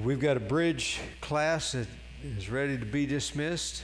[0.04, 1.88] We've got a bridge class that
[2.24, 3.84] is ready to be dismissed.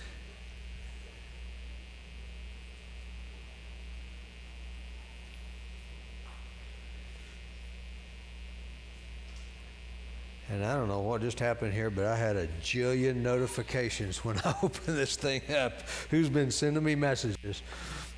[10.49, 14.37] And I don't know what just happened here, but I had a jillion notifications when
[14.45, 15.81] I opened this thing up.
[16.11, 17.63] Who's been sending me messages?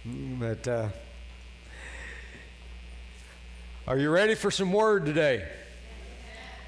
[0.03, 0.89] But uh,
[3.87, 5.47] are you ready for some word today?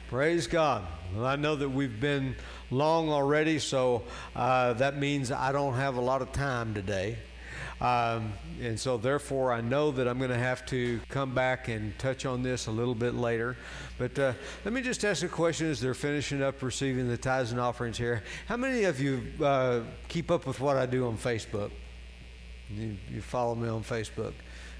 [0.09, 0.87] Praise God.
[1.13, 2.37] Well, I know that we've been
[2.71, 4.03] long already, so
[4.37, 7.17] uh, that means I don't have a lot of time today.
[7.81, 8.31] Um,
[8.61, 12.25] and so, therefore, I know that I'm going to have to come back and touch
[12.25, 13.57] on this a little bit later.
[13.97, 14.31] But uh,
[14.63, 17.97] let me just ask a question as they're finishing up receiving the tithes and offerings
[17.97, 18.23] here.
[18.47, 21.71] How many of you uh, keep up with what I do on Facebook?
[22.69, 24.31] You, you follow me on Facebook?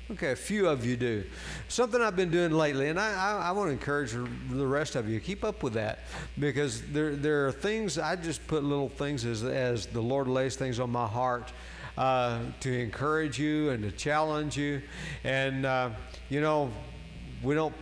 [0.10, 1.26] Okay, a few of you do.
[1.68, 5.10] Something I've been doing lately, and I, I, I, want to encourage the rest of
[5.10, 5.99] you keep up with that
[6.39, 10.55] because there, there are things, I just put little things as, as the Lord lays
[10.55, 11.51] things on my heart
[11.97, 14.82] uh, to encourage you and to challenge you.
[15.26, 15.89] And, uh,
[16.30, 16.72] you know,
[17.43, 17.76] we don't,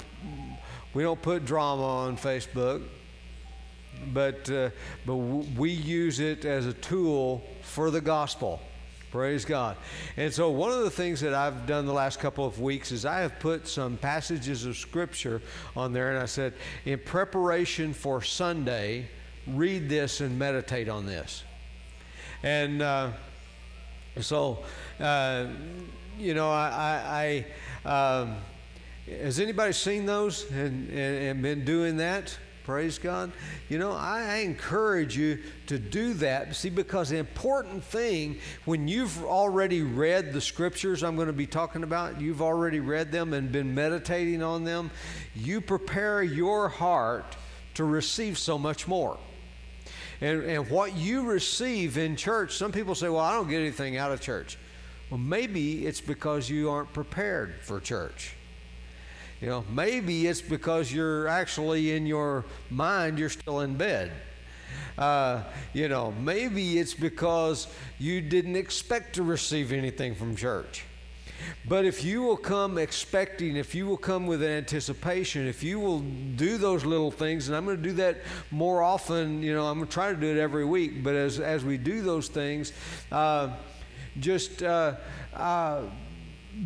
[0.96, 2.82] we don't put drama on Facebook,
[4.14, 4.72] but, uh,
[5.06, 8.62] but we use it as a tool for the gospel.
[9.16, 9.78] Praise God.
[10.18, 13.06] And so, one of the things that I've done the last couple of weeks is
[13.06, 15.42] I have put some passages of Scripture
[15.74, 16.52] on there, and I said,
[16.84, 19.08] in preparation for Sunday,
[19.48, 21.46] read this and meditate on this.
[22.44, 23.12] And uh,
[24.20, 24.66] so,
[25.00, 25.48] uh,
[26.20, 27.46] you know, I,
[27.86, 28.36] I, I um,
[29.08, 32.38] has anybody seen those and, and, and been doing that?
[32.66, 33.32] Praise God.
[33.70, 35.38] You know, I, encourage you
[35.68, 36.56] to do that.
[36.56, 41.46] See, because the important thing, when you've already read the scriptures I'm going to be
[41.46, 44.90] talking about, you've already read them and been meditating on them,
[45.36, 47.38] you prepare your heart
[47.76, 49.20] to receive so much more.
[50.20, 53.98] And, and what you receive in church, some people say, well, I don't get anything
[53.98, 54.58] out of church.
[55.12, 58.34] Well, maybe it's because you aren't prepared for church.
[59.42, 64.12] You know, maybe it's because you're actually in your mind, you're still in bed.
[64.98, 67.68] Uh, you know, maybe it's because
[68.00, 70.86] you didn't expect to receive anything from church.
[71.68, 75.80] But if you will come expecting, if you will come with an anticipation, if you
[75.80, 78.22] will do those little things, and I'm going to do that
[78.52, 81.40] more often, you know, I'm going to try to do it every week, but as,
[81.40, 82.72] as we do those things,
[83.12, 83.50] uh,
[84.20, 84.96] just uh,
[85.34, 85.84] uh,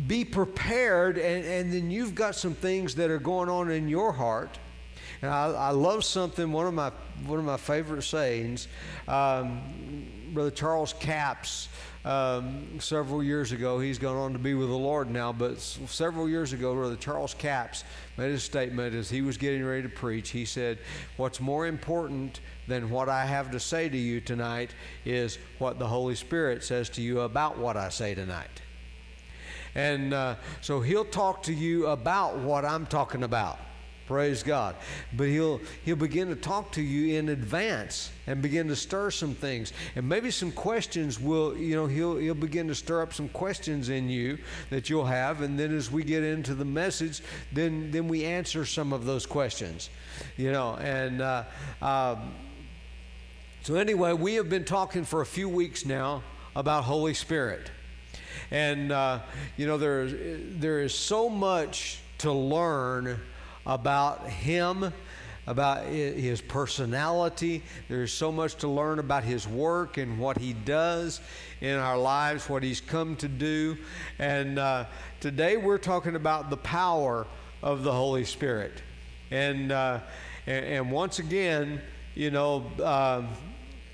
[0.06, 4.12] be prepared, and, and then you've got some things that are going on in your
[4.12, 4.58] heart.
[5.22, 6.50] And I, I love something.
[6.52, 6.92] One of my
[7.26, 8.68] one of my favorite sayings,
[9.08, 9.60] um,
[10.32, 11.68] Brother Charles Capps.
[12.02, 16.30] Um, several years ago, he's gone on to be with the Lord now, but several
[16.30, 17.84] years ago, Brother Charles Capps
[18.16, 20.30] made a statement as he was getting ready to preach.
[20.30, 20.78] He said,
[21.18, 24.70] What's more important than what I have to say to you tonight
[25.04, 28.62] is what the Holy Spirit says to you about what I say tonight.
[29.74, 33.58] And uh, so he'll talk to you about what I'm talking about.
[34.10, 34.74] Praise God.
[35.16, 39.36] But he'll he'll begin to talk to you in advance and begin to stir some
[39.36, 39.72] things.
[39.94, 43.88] And maybe some questions will, you know, he'll he'll begin to stir up some questions
[43.88, 44.38] in you
[44.70, 45.42] that you'll have.
[45.42, 49.26] And then as we get into the message, then then we answer some of those
[49.26, 49.90] questions.
[50.36, 51.44] You know, and uh,
[51.80, 52.34] um,
[53.62, 56.24] so anyway, we have been talking for a few weeks now
[56.56, 57.70] about Holy Spirit.
[58.50, 59.20] And uh,
[59.56, 60.14] you know there is
[60.60, 63.20] there is so much to learn
[63.66, 64.92] about him,
[65.46, 67.62] about his personality.
[67.88, 71.20] There's so much to learn about his work and what he does
[71.60, 73.76] in our lives, what he's come to do.
[74.18, 74.86] And uh,
[75.20, 77.26] today we're talking about the power
[77.62, 78.82] of the Holy Spirit.
[79.30, 80.00] And uh,
[80.46, 81.80] and, and once again,
[82.14, 83.28] you know, um,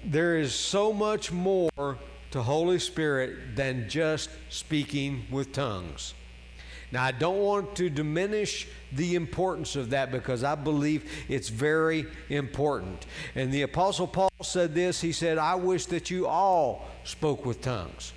[0.04, 1.98] there is so much more
[2.30, 6.14] to Holy Spirit than just speaking with tongues.
[6.92, 12.06] Now, I don't want to diminish the importance of that because I believe it's very
[12.28, 13.06] important.
[13.34, 17.60] And the Apostle Paul said this He said, I wish that you all spoke with
[17.60, 18.12] tongues.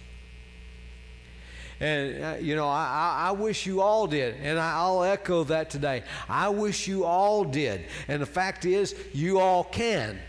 [1.79, 4.35] And, uh, you know, I, I, wish you all did.
[4.41, 6.03] And I, I'll echo that today.
[6.27, 7.85] I wish you all did.
[8.09, 10.19] And the fact is, you all can.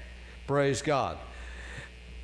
[0.47, 1.19] Praise God.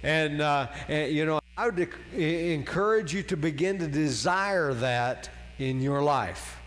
[0.05, 5.81] And, uh, and you know, I would encourage you to begin to desire that in
[5.81, 6.61] your life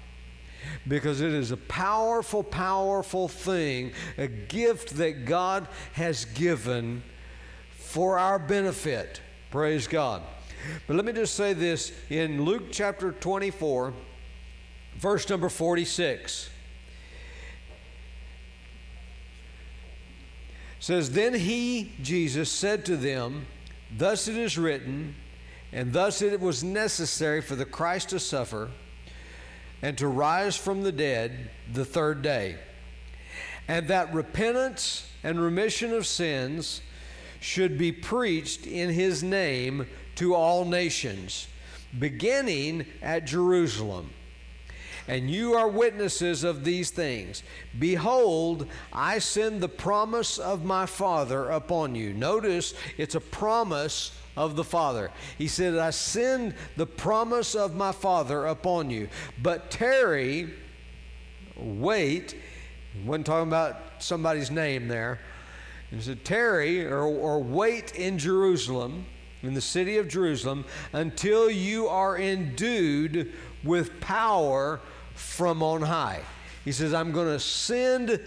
[0.87, 7.03] because it is a powerful, powerful thing, a gift that God has given
[7.71, 9.21] for our benefit.
[9.51, 10.23] Praise God.
[10.87, 13.93] But let me just say this in Luke chapter 24,
[14.97, 16.49] verse number 46.
[20.79, 23.45] says, Then he, Jesus, said to them,
[23.95, 25.15] Thus it is written,
[25.71, 28.69] and thus it was necessary for the Christ to suffer
[29.81, 32.57] and to rise from the dead the third day,
[33.67, 36.81] and that repentance and remission of sins
[37.39, 41.47] should be preached in his name to all nations,
[41.97, 44.09] beginning at Jerusalem.
[45.09, 47.41] And you are witnesses of these things.
[47.79, 52.13] Behold, I send the promise of my Father upon you.
[52.13, 55.09] Notice it's a promise of the Father.
[55.39, 59.09] He said, I send the promise of my Father upon you.
[59.41, 60.53] But tarry,
[61.57, 62.35] wait.
[63.03, 65.19] Wasn't talking about somebody's name there.
[65.89, 69.07] He said, tarry or, or wait in Jerusalem,
[69.41, 73.33] in the city of Jerusalem, until you are endued
[73.63, 74.79] with power
[75.19, 76.21] from on high.
[76.63, 78.19] He says, I'm going to send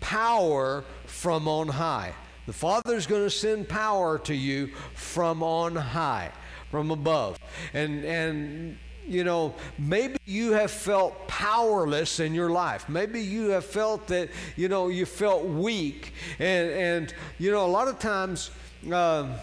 [0.00, 2.14] power from on high.
[2.46, 6.32] The Father's going to send power to you from on high,
[6.70, 7.38] from above.
[7.74, 12.88] And, and, you know, maybe you have felt powerless in your life.
[12.88, 16.14] Maybe you have felt that, you know, you felt weak.
[16.38, 18.50] And, and you know, a lot of times,
[18.92, 19.34] um,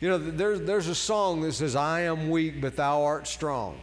[0.00, 3.78] you know, there's, there's a song that says, I am weak, but thou art strong.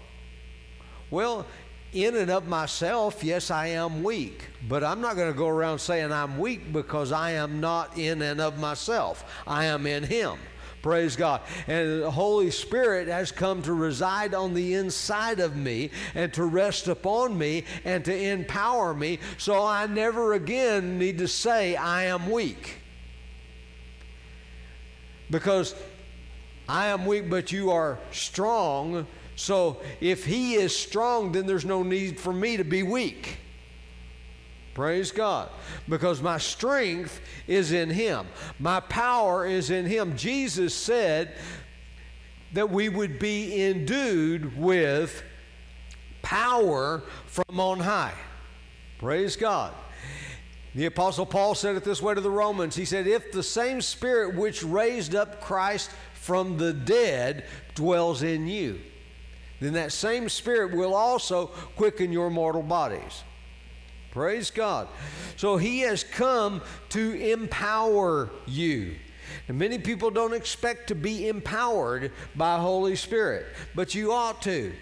[1.12, 1.46] Well,
[1.94, 5.80] in and of myself, yes, I am weak, but I'm not going to go around
[5.80, 9.44] saying I'm weak because I am not in and of myself.
[9.46, 10.40] I am in Him.
[10.82, 11.42] Praise God.
[11.68, 16.46] And the Holy Spirit has come to reside on the inside of me and to
[16.46, 22.06] rest upon me and to empower me so I never again need to say I
[22.06, 22.78] am weak.
[25.30, 25.76] Because
[26.68, 29.06] I am weak, but you are strong.
[29.42, 33.40] So if he is strong, then there's no need for me to be weak.
[34.76, 35.50] Praise God.
[35.90, 38.28] Because my strength is in him,
[38.60, 40.16] my power is in him.
[40.16, 41.36] Jesus said
[42.54, 45.24] that we would be endued with
[46.22, 48.14] power from on high.
[49.00, 49.74] Praise God.
[50.76, 52.76] The Apostle Paul said it this way to the Romans.
[52.76, 58.48] He said, If the same Spirit which raised up Christ from the dead dwells in
[58.48, 58.80] you,
[59.62, 63.24] then that same Spirit will also quicken your mortal bodies.
[64.12, 64.90] Praise God.
[65.38, 68.96] So He has come to empower you.
[69.48, 74.74] And many people don't expect to be empowered by Holy Spirit, but you ought to.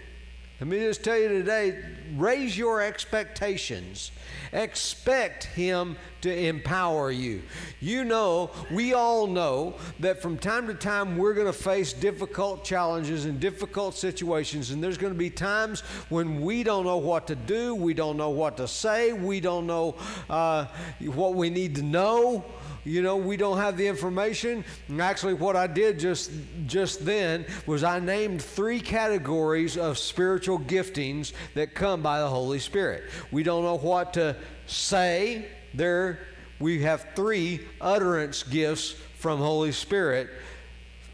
[0.60, 1.82] Let me just tell you today
[2.16, 4.12] raise your expectations.
[4.52, 7.40] Expect Him to empower you.
[7.80, 12.62] You know, we all know that from time to time we're going to face difficult
[12.62, 15.80] challenges and difficult situations, and there's going to be times
[16.10, 19.66] when we don't know what to do, we don't know what to say, we don't
[19.66, 19.94] know
[20.28, 20.66] uh,
[21.06, 22.44] what we need to know
[22.84, 24.64] you know we don't have the information.
[24.98, 26.30] Actually what i did just
[26.66, 32.58] just then was i named three categories of spiritual giftings that come by the holy
[32.58, 33.04] spirit.
[33.30, 36.20] We don't know what to say there.
[36.58, 40.30] We have three utterance gifts from holy spirit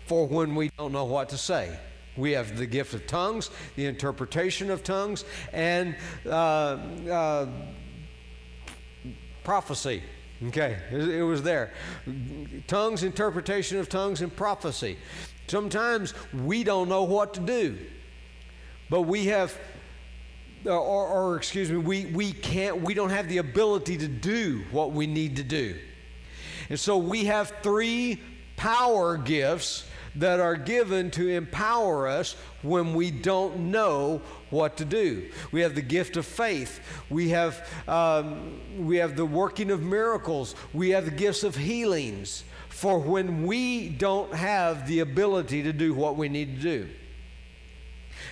[0.06, 1.78] for when we don't know what to say.
[2.16, 6.78] We have the gift of tongues, the interpretation of tongues, and uh,
[7.10, 7.46] uh,
[9.44, 10.02] prophecy.
[10.44, 11.72] Okay, it was there.
[12.66, 14.98] Tongues, interpretation of tongues, and prophecy.
[15.46, 17.78] Sometimes we don't know what to do,
[18.90, 19.58] but we have,
[20.66, 24.62] uh, or, or, excuse me, we, we can't, we don't have the ability to do
[24.72, 25.76] what we need to do.
[26.68, 28.20] And so we have three
[28.56, 29.84] power gifts
[30.16, 35.28] that are given to empower us when we don't know what to do.
[35.52, 36.80] We have the gift of faith.
[37.10, 40.54] We have, um, we have the working of miracles.
[40.72, 45.94] We have the gifts of healings for when we don't have the ability to do
[45.94, 46.88] what we need to do.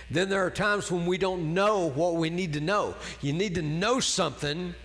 [0.09, 2.95] Then there are times when we don't know what we need to know.
[3.21, 4.75] You need to know something,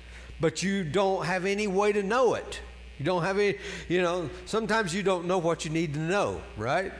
[0.41, 2.61] but you don't have any way to know it.
[3.01, 3.57] You don't have any,
[3.89, 6.93] you know, sometimes you don't know what you need to know, right?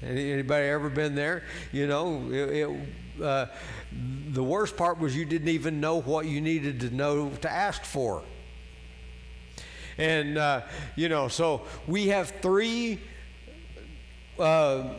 [0.00, 1.44] Anybody ever been there?
[1.70, 3.46] You know, it, it, uh,
[4.30, 7.84] the worst part was you didn't even know what you needed to know to ask
[7.84, 8.22] for.
[9.98, 10.62] And, uh,
[10.96, 12.98] you know, so we have three
[14.38, 14.94] uh,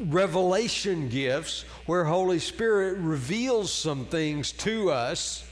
[0.00, 5.48] revelation gifts where Holy Spirit reveals some things to us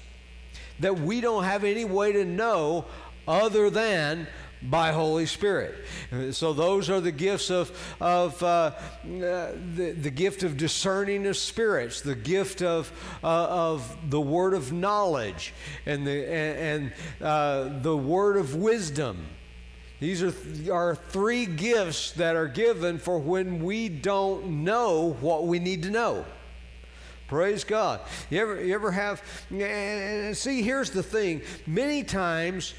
[0.81, 2.87] that we don't have any way to know
[3.27, 4.27] other than
[4.63, 5.75] by Holy Spirit.
[6.33, 8.73] So those are the gifts of, of uh, uh,
[9.05, 12.93] the, the gift of discerning of spirits, the gift of,
[13.25, 15.55] uh, of the word of knowledge,
[15.87, 16.93] and the, and,
[17.23, 19.25] uh, the word of wisdom.
[19.99, 20.35] These are,
[20.73, 25.91] are three gifts that are given for when we don't know what we need to
[25.91, 26.25] know.
[27.29, 28.01] Praise God.
[28.29, 31.43] You ever, you ever have, and see, here's the thing.
[31.67, 32.75] Many times,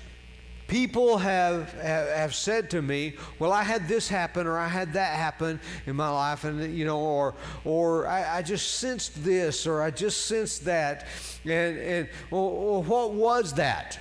[0.71, 4.93] people have, have, have said to me, well, I had this happen or I had
[4.93, 9.67] that happen in my life, and you know, or or I, I just sensed this
[9.67, 11.07] or I just sensed that,
[11.43, 13.99] and and well, what was that?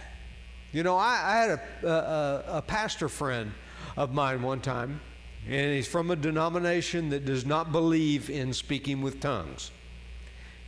[0.71, 3.51] You know, I, I had a, a, a pastor friend
[3.97, 5.01] of mine one time,
[5.49, 9.73] and he's from a denomination that does not believe in speaking with tongues.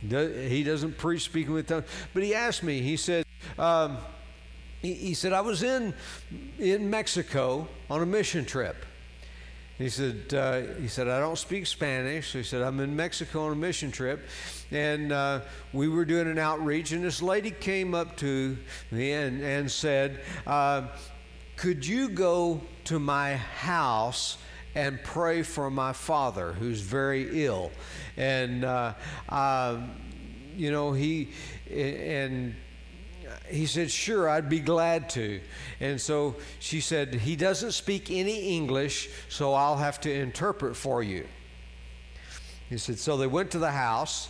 [0.01, 1.85] He doesn't preach speaking with tongues.
[2.13, 3.25] But he asked me, he said,
[3.57, 3.99] um,
[4.83, 5.93] he, he said, I was in,
[6.59, 8.85] in Mexico on a mission trip.
[9.77, 12.31] He said, uh, he said, I don't speak Spanish.
[12.31, 14.27] So he said, I'm in Mexico on a mission trip.
[14.71, 18.57] And uh, we were doing an outreach, and this lady came up to
[18.91, 20.87] me and, and said, uh,
[21.55, 24.37] Could you go to my house
[24.75, 27.71] and pray for my father who's very ill?
[28.17, 28.93] And, uh,
[29.29, 29.91] um,
[30.55, 31.29] you know, he,
[31.71, 32.55] and
[33.49, 35.41] he said, Sure, I'd be glad to.
[35.79, 41.03] And so she said, He doesn't speak any English, so I'll have to interpret for
[41.03, 41.27] you.
[42.69, 44.29] He said, So they went to the house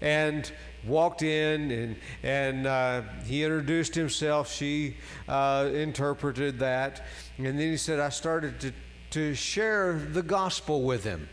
[0.00, 0.50] and
[0.84, 4.50] walked in and, and uh, he introduced himself.
[4.50, 4.96] She
[5.28, 7.04] uh, interpreted that.
[7.38, 8.72] And then he said, I started to,
[9.10, 11.28] to share the gospel with him.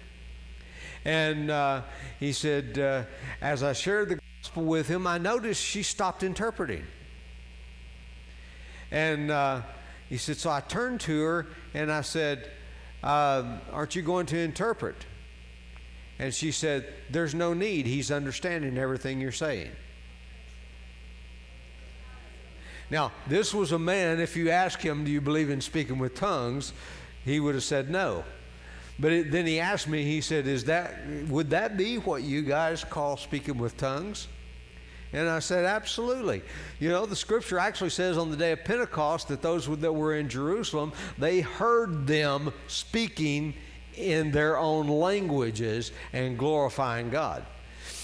[1.05, 1.83] And uh,
[2.19, 3.03] he said, uh,
[3.41, 6.85] as I shared the gospel with him, I noticed she stopped interpreting.
[8.91, 9.61] And uh,
[10.09, 12.49] he said, So I turned to her and I said,
[13.03, 14.95] uh, Aren't you going to interpret?
[16.17, 17.85] And she said, There's no need.
[17.85, 19.71] He's understanding everything you're saying.
[22.91, 26.15] Now, this was a man, if you ask him, Do you believe in speaking with
[26.15, 26.73] tongues?
[27.25, 28.23] he would have said no.
[28.97, 32.41] But it, then he asked me, he said, Is that, would that be what you
[32.41, 34.27] guys call speaking with tongues?
[35.11, 36.43] And I said, absolutely.
[36.79, 40.15] You know, the scripture actually says on the day of Pentecost that those that were
[40.15, 43.55] in Jerusalem, they heard them speaking
[43.95, 47.43] in their own languages and glorifying God.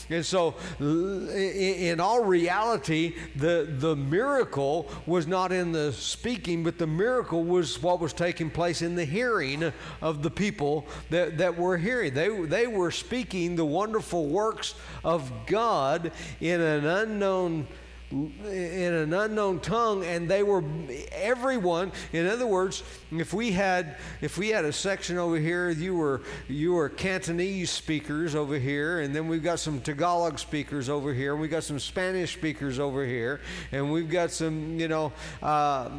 [0.09, 6.87] And so, in all reality, the, the miracle was not in the speaking, but the
[6.87, 11.77] miracle was what was taking place in the hearing of the people that, that were
[11.77, 12.13] hearing.
[12.13, 17.67] They, they were speaking the wonderful works of God in an unknown
[18.15, 20.63] in an unknown tongue and they were
[21.11, 25.93] everyone in other words if we had if we had a section over here you
[25.93, 31.13] were you were cantonese speakers over here and then we've got some tagalog speakers over
[31.13, 33.41] here and we've got some spanish speakers over here
[33.73, 35.11] and we've got some you know
[35.43, 35.89] uh,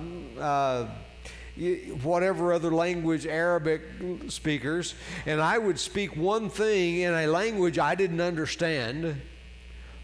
[0.41, 0.87] uh,
[2.03, 3.81] whatever other language, Arabic
[4.29, 4.95] speakers,
[5.25, 9.23] and I would speak one thing in a language I didn't understand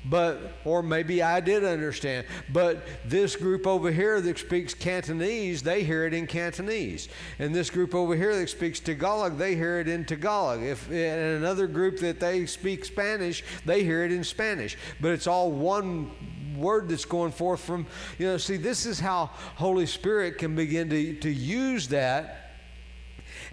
[0.05, 2.27] but or maybe I did understand.
[2.53, 7.71] But this group over here that speaks Cantonese, they hear it in Cantonese, and this
[7.71, 10.63] group over here that speaks Tagalog, they hear it in Tagalog.
[10.63, 14.77] If and another group that they speak Spanish, they hear it in Spanish.
[15.01, 16.11] But it's all one
[16.57, 17.87] word that's going forth from
[18.19, 18.37] you know.
[18.37, 19.27] See, this is how
[19.57, 22.42] Holy Spirit can begin to to use that.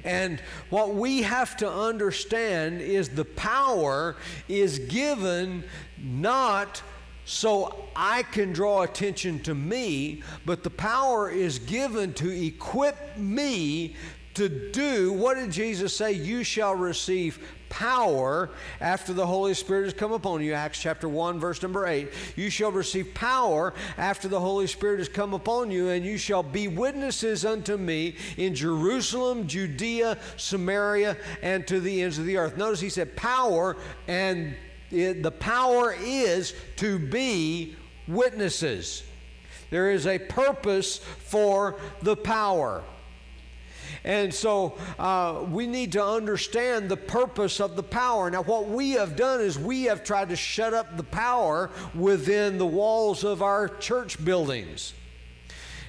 [0.04, 4.16] And what we have to understand is the power
[4.48, 5.64] is given
[5.98, 6.82] not
[7.26, 13.96] so I can draw attention to me, but the power is given to equip me
[14.36, 16.14] to do what did Jesus say?
[16.14, 18.50] You shall receive power
[18.82, 20.54] after the Holy Spirit has come upon you.
[20.54, 22.10] Acts chapter 1, verse number 8.
[22.36, 26.44] You shall receive power after the Holy Spirit has come upon you, and you shall
[26.44, 32.58] be witnesses unto me in Jerusalem, Judea, Samaria, and to the ends of the earth.
[32.58, 34.56] Notice he said power and
[34.92, 37.76] it, the power is to be
[38.08, 39.04] witnesses.
[39.70, 42.84] There is a purpose for the power.
[44.04, 48.30] And so uh, we need to understand the purpose of the power.
[48.30, 52.58] Now, what we have done is we have tried to shut up the power within
[52.58, 54.94] the walls of our church buildings.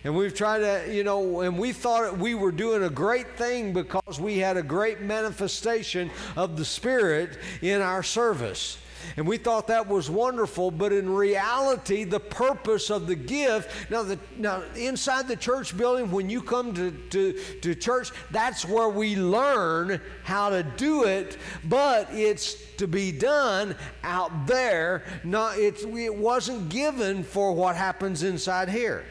[0.02, 3.74] And we've tried to, you know, and we thought we were doing a great thing
[3.74, 8.78] because we had a great manifestation of the Spirit in our service.
[9.16, 14.02] And we thought that was wonderful, but in reality, the purpose of the gift now,
[14.02, 17.32] the, now inside the church building, when you come to, to,
[17.62, 23.74] to church, that's where we learn how to do it, but it's to be done
[24.02, 25.04] out there.
[25.24, 29.04] Not, it's, it wasn't given for what happens inside here.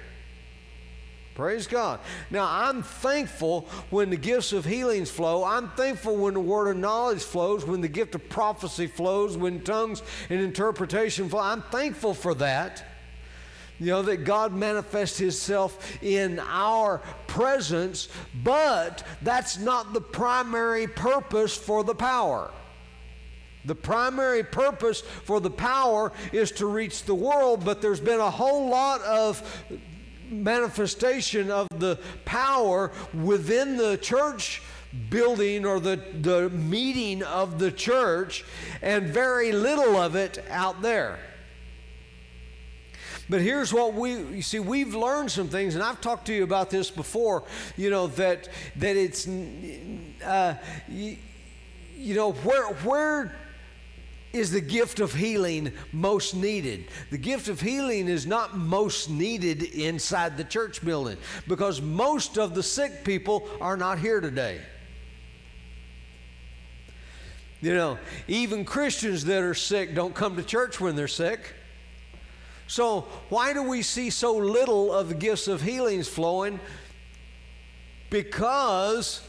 [1.39, 2.01] Praise God.
[2.29, 5.45] Now, I'm thankful when the gifts of healings flow.
[5.45, 9.61] I'm thankful when the word of knowledge flows, when the gift of prophecy flows, when
[9.61, 11.39] tongues and interpretation flow.
[11.39, 12.83] I'm thankful for that.
[13.79, 18.09] You know, that God manifests Himself in our presence,
[18.43, 22.51] but that's not the primary purpose for the power.
[23.63, 28.29] The primary purpose for the power is to reach the world, but there's been a
[28.29, 29.41] whole lot of
[30.29, 34.61] manifestation of the power within the church
[35.09, 38.43] building or the, the meeting of the church,
[38.81, 41.19] and very little of it out there.
[43.29, 46.43] But here's what we you see we've learned some things and I've talked to you
[46.43, 47.43] about this before,
[47.77, 50.55] you know that that it's uh,
[50.87, 51.17] you,
[51.95, 53.35] you know where where
[54.31, 56.85] is the gift of healing most needed.
[57.09, 61.17] The gift of healing is not most needed inside the church building
[61.47, 64.61] because most of the sick people are not here today.
[67.61, 71.53] You know, even Christians that are sick don't come to church when they're sick.
[72.67, 76.59] So, why do we see so little of the gifts of healings flowing?
[78.09, 79.27] Because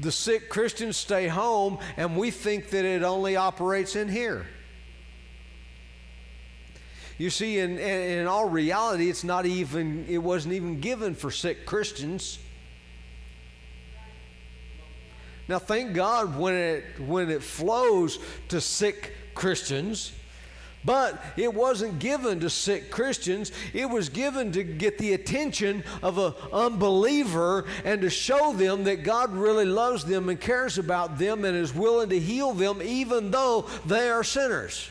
[0.00, 4.46] the sick Christians stay home, and we think that it only operates in here.
[7.18, 11.66] You see, in, in all reality, it's not even, it wasn't even given for sick
[11.66, 12.38] Christians.
[15.46, 18.18] Now, thank God when it, when it flows
[18.48, 20.12] to sick Christians,
[20.84, 23.52] but it wasn't given to sick Christians.
[23.72, 29.04] It was given to get the attention of an unbeliever and to show them that
[29.04, 33.30] God really loves them and cares about them and is willing to heal them even
[33.30, 34.88] though they are sinners.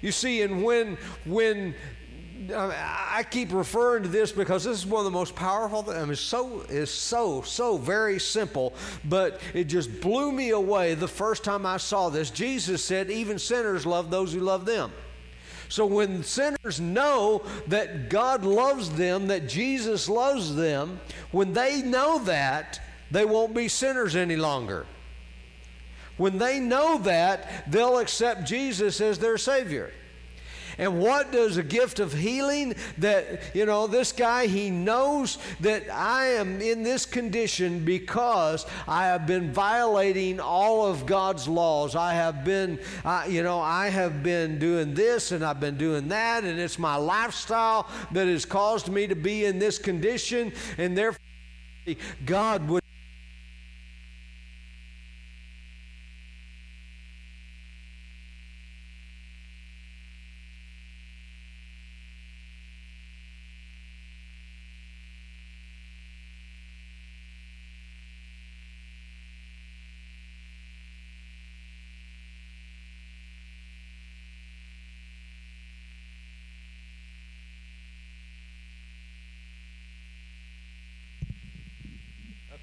[0.00, 1.74] You see, and when when
[2.54, 5.96] I keep referring to this because this is one of the most powerful things.
[5.96, 8.74] I mean, so is so so very simple,
[9.04, 12.30] but it just blew me away the first time I saw this.
[12.30, 14.92] Jesus said, "Even sinners love those who love them."
[15.68, 21.00] So when sinners know that God loves them, that Jesus loves them,
[21.32, 22.80] when they know that,
[23.10, 24.86] they won't be sinners any longer.
[26.16, 29.92] When they know that, they'll accept Jesus as their Savior.
[30.78, 35.84] And what does a gift of healing that, you know, this guy, he knows that
[35.92, 41.96] I am in this condition because I have been violating all of God's laws.
[41.96, 46.08] I have been, uh, you know, I have been doing this and I've been doing
[46.08, 50.96] that, and it's my lifestyle that has caused me to be in this condition, and
[50.96, 51.18] therefore
[52.24, 52.87] God would.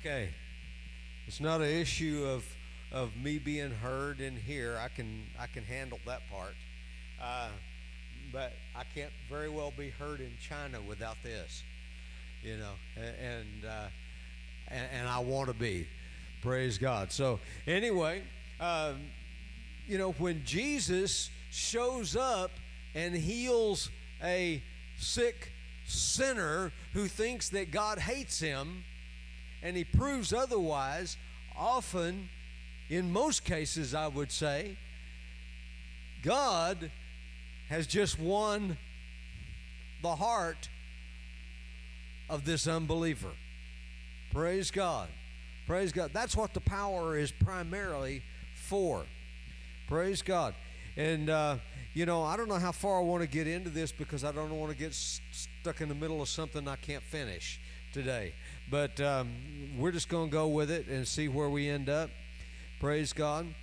[0.06, 0.30] Okay.
[1.26, 2.46] It's not an issue of
[2.92, 4.78] of me being heard in here.
[4.80, 6.54] I can I can handle that part.
[7.20, 7.48] Uh,
[8.32, 11.64] but I can't very well be heard in China without this,
[12.44, 13.88] you know, and uh,
[14.68, 15.88] and, and, I want to be.
[16.44, 17.12] Praise God.
[17.12, 18.22] So anyway,
[18.60, 19.08] um,
[19.88, 22.52] you know, when Jesus shows up
[22.94, 23.90] and heals
[24.24, 24.62] a
[25.00, 25.52] sick
[25.88, 28.84] sinner who thinks that God hates him
[29.62, 31.18] and he proves otherwise,
[31.58, 32.30] often,
[32.90, 34.78] in most cases, I would say,
[36.22, 36.92] God
[37.70, 38.78] has just won
[40.02, 40.70] the heart
[42.30, 43.32] of this unbeliever.
[44.32, 45.08] Praise God.
[45.66, 46.12] Praise God.
[46.14, 48.22] That's what the power is primarily
[48.54, 49.06] for.
[49.88, 50.54] Praise God.
[50.98, 51.58] And, uh,
[51.94, 54.32] you know, I don't know how far I want to get into this because I
[54.32, 55.24] don't want to get st-
[55.62, 57.60] stuck in the middle of something I can't finish
[57.94, 58.34] today.
[58.70, 59.32] But um,
[59.78, 62.10] we're just going to go with it and see where we end up.
[62.80, 63.54] Praise God.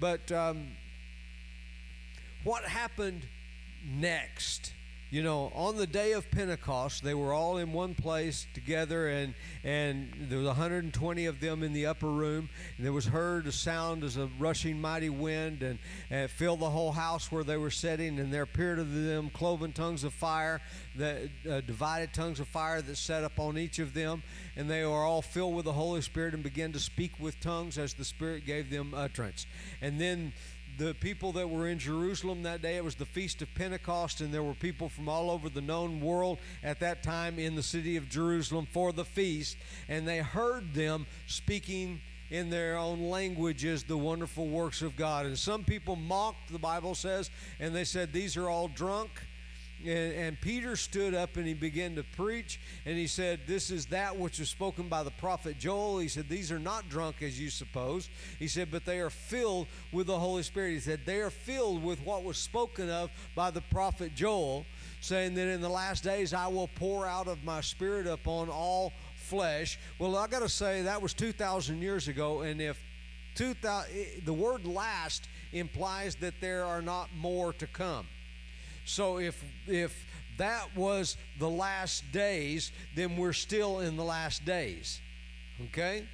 [0.00, 0.68] But um,
[2.44, 3.26] what happened
[3.86, 4.72] next?
[5.10, 9.34] You know, on the day of Pentecost, they were all in one place together, and
[9.64, 12.50] and there was 120 of them in the upper room.
[12.76, 15.78] And there was heard a sound as a rushing mighty wind, and,
[16.10, 18.18] and it filled the whole house where they were sitting.
[18.18, 20.60] And there appeared to them cloven tongues of fire,
[20.94, 24.22] the uh, divided tongues of fire that set up on each of them,
[24.56, 27.78] and they were all filled with the Holy Spirit and began to speak with tongues
[27.78, 29.46] as the Spirit gave them utterance.
[29.80, 30.34] And then
[30.78, 32.76] the people that were in Jerusalem that day.
[32.76, 36.00] It was the Feast of Pentecost, and there were people from all over the known
[36.00, 39.56] world at that time in the city of Jerusalem for the feast,
[39.88, 42.00] and they heard them speaking
[42.30, 45.26] in their own languages the wonderful works of God.
[45.26, 49.10] And some people mocked, the Bible says, and they said, These are all drunk.
[49.84, 53.86] And, and, Peter stood up and he began to preach, and he said, This is
[53.86, 55.98] that which was spoken by the prophet Joel.
[55.98, 58.10] He said, These are not drunk as you suppose.
[58.38, 60.72] He said, But they are filled with the Holy Spirit.
[60.72, 64.66] He said, They are filled with what was spoken of by the prophet Joel,
[65.00, 68.92] saying that in the last days I will pour out of my spirit upon all
[69.14, 69.78] flesh.
[69.98, 72.82] Well, I got to say, that was 2,000 years ago, and if
[73.34, 78.06] 2000, eh, the word last implies that there are not more to come.
[78.88, 80.06] So if if
[80.38, 85.00] that was the last days, then we're still in the last days.
[85.66, 86.04] Okay?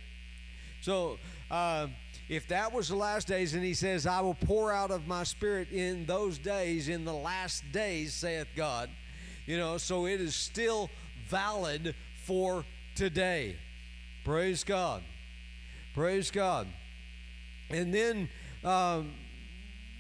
[0.81, 1.19] So
[1.51, 1.89] uh,
[2.29, 5.25] if that was the last days, and he says, I will pour out of my
[5.25, 8.91] spirit in those days, in the last days, saith God,
[9.47, 10.91] you know, so it is still
[11.29, 11.95] valid
[12.25, 12.65] for
[12.97, 13.57] today.
[14.25, 15.03] Praise God.
[15.95, 16.67] Praise God.
[17.69, 18.29] And then
[18.65, 19.13] um,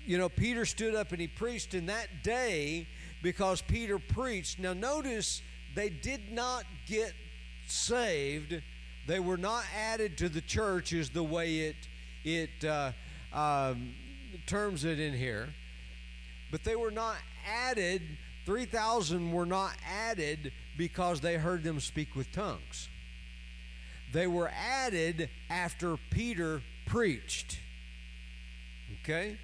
[0.06, 2.86] you know, Peter stood up and he preached in that day
[3.22, 4.58] because Peter preached.
[4.58, 5.42] Now, notice
[5.74, 7.12] they did not get
[7.66, 8.60] saved.
[9.06, 11.76] They were not added to the church, is the way it
[12.24, 12.92] it uh,
[13.32, 13.94] um,
[14.46, 15.48] terms it in here.
[16.50, 18.02] But they were not added.
[18.46, 22.88] Three thousand were not added because they heard them speak with tongues.
[24.12, 27.58] They were added after Peter preached.
[29.02, 29.38] Okay.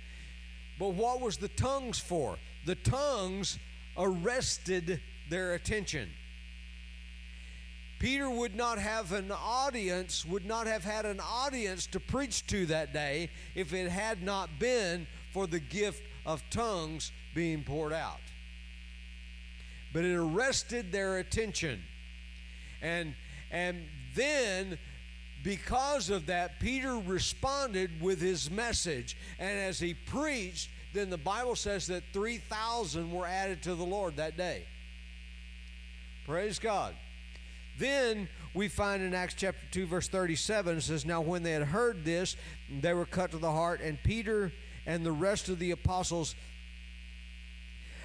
[0.80, 2.38] But what was the tongues for?
[2.64, 3.58] The tongues
[3.98, 6.08] arrested their attention.
[7.98, 12.64] Peter would not have an audience, would not have had an audience to preach to
[12.64, 18.22] that day if it had not been for the gift of tongues being poured out.
[19.92, 21.82] But it arrested their attention.
[22.80, 23.14] And
[23.50, 24.78] and then
[25.42, 29.16] because of that, Peter responded with his message.
[29.38, 34.16] And as he preached, then the Bible says that 3,000 were added to the Lord
[34.16, 34.64] that day.
[36.26, 36.94] Praise God.
[37.78, 41.62] Then we find in Acts chapter 2, verse 37, it says, Now when they had
[41.62, 42.36] heard this,
[42.68, 44.52] they were cut to the heart, and Peter
[44.86, 46.34] and the rest of the apostles,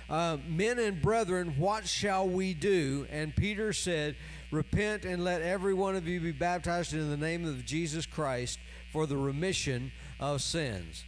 [0.09, 3.07] uh, men and brethren, what shall we do?
[3.09, 4.15] And Peter said,
[4.55, 8.57] Repent and let every one of you be baptized in the name of Jesus Christ
[8.89, 11.03] for the remission of sins,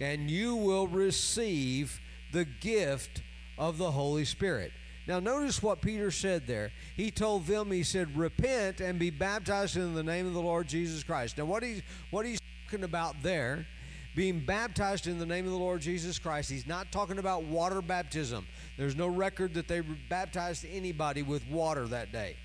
[0.00, 2.00] and you will receive
[2.32, 3.20] the gift
[3.58, 4.72] of the Holy Spirit.
[5.06, 6.72] Now, notice what Peter said there.
[6.96, 10.66] He told them, he said, Repent and be baptized in the name of the Lord
[10.66, 11.36] Jesus Christ.
[11.36, 13.66] Now, what he's, what he's talking about there,
[14.14, 17.82] being baptized in the name of the Lord Jesus Christ, he's not talking about water
[17.82, 18.46] baptism.
[18.78, 22.36] There's no record that they baptized anybody with water that day.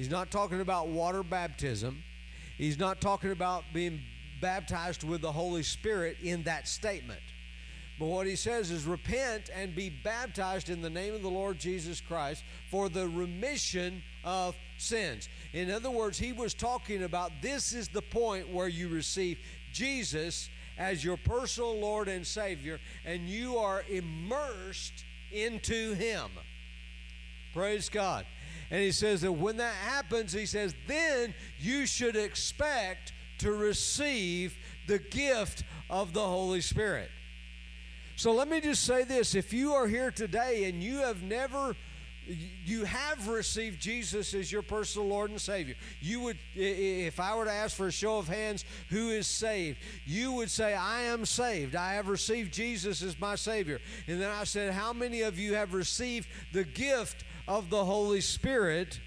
[0.00, 2.02] He's not talking about water baptism.
[2.56, 4.00] He's not talking about being
[4.40, 7.20] baptized with the Holy Spirit in that statement.
[7.98, 11.58] But what he says is repent and be baptized in the name of the Lord
[11.58, 15.28] Jesus Christ for the remission of sins.
[15.52, 19.38] In other words, he was talking about this is the point where you receive
[19.70, 20.48] Jesus
[20.78, 26.30] as your personal Lord and Savior, and you are immersed into him.
[27.52, 28.24] Praise God.
[28.70, 34.56] And he says that when that happens, he says, then you should expect to receive
[34.86, 37.10] the gift of the Holy Spirit.
[38.16, 41.74] So let me just say this if you are here today and you have never
[42.26, 45.74] you have received Jesus as your personal Lord and Savior.
[46.00, 49.78] You would, if I were to ask for a show of hands, who is saved?
[50.04, 51.74] You would say, I am saved.
[51.74, 53.80] I have received Jesus as my Savior.
[54.06, 58.20] And then I said, How many of you have received the gift of the Holy
[58.20, 59.00] Spirit?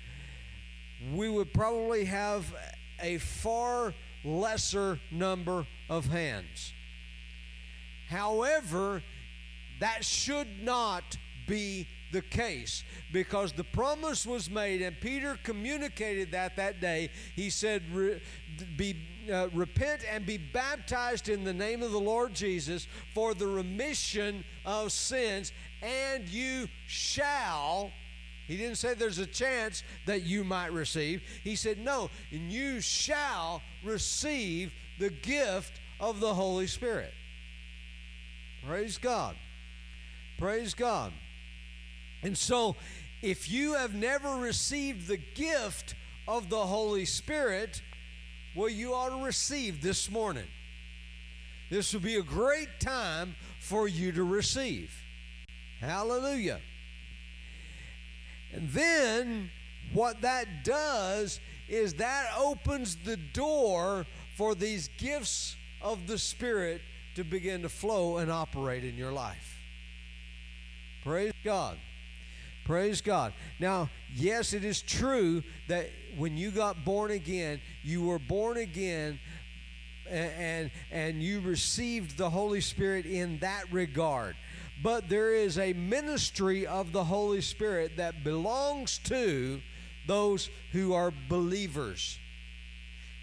[1.13, 2.53] We would probably have
[2.99, 3.93] a far
[4.25, 6.73] lesser number of hands.
[8.09, 9.01] However,
[9.79, 11.17] that should not
[11.47, 17.09] be the case because the promise was made and Peter communicated that that day.
[17.35, 17.81] He said,
[18.77, 18.95] be,
[19.31, 24.43] uh, Repent and be baptized in the name of the Lord Jesus for the remission
[24.65, 27.91] of sins, and you shall.
[28.47, 31.23] He didn't say there's a chance that you might receive.
[31.43, 37.13] He said, No, and you shall receive the gift of the Holy Spirit.
[38.65, 39.35] Praise God.
[40.37, 41.13] Praise God.
[42.21, 42.75] And so,
[43.21, 45.95] if you have never received the gift
[46.27, 47.81] of the Holy Spirit,
[48.55, 50.47] well, you ought to receive this morning.
[51.69, 54.93] This would be a great time for you to receive.
[55.79, 56.59] Hallelujah.
[58.54, 59.49] And then,
[59.91, 66.82] what that does is that opens the door for these gifts of the Spirit
[67.16, 69.60] to begin to flow and operate in your life.
[71.04, 71.78] Praise God.
[72.66, 73.34] Praise God.
[73.60, 79.20] Now, yes, it is true that when you got born again, you were born again
[80.10, 84.36] and, and, and you received the Holy Spirit in that regard.
[84.84, 89.61] But there is a ministry of the Holy Spirit that belongs to
[90.05, 92.19] those who are believers.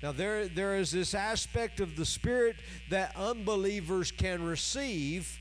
[0.03, 2.57] Now, there, there is this aspect of the Spirit
[2.89, 5.39] that unbelievers can receive,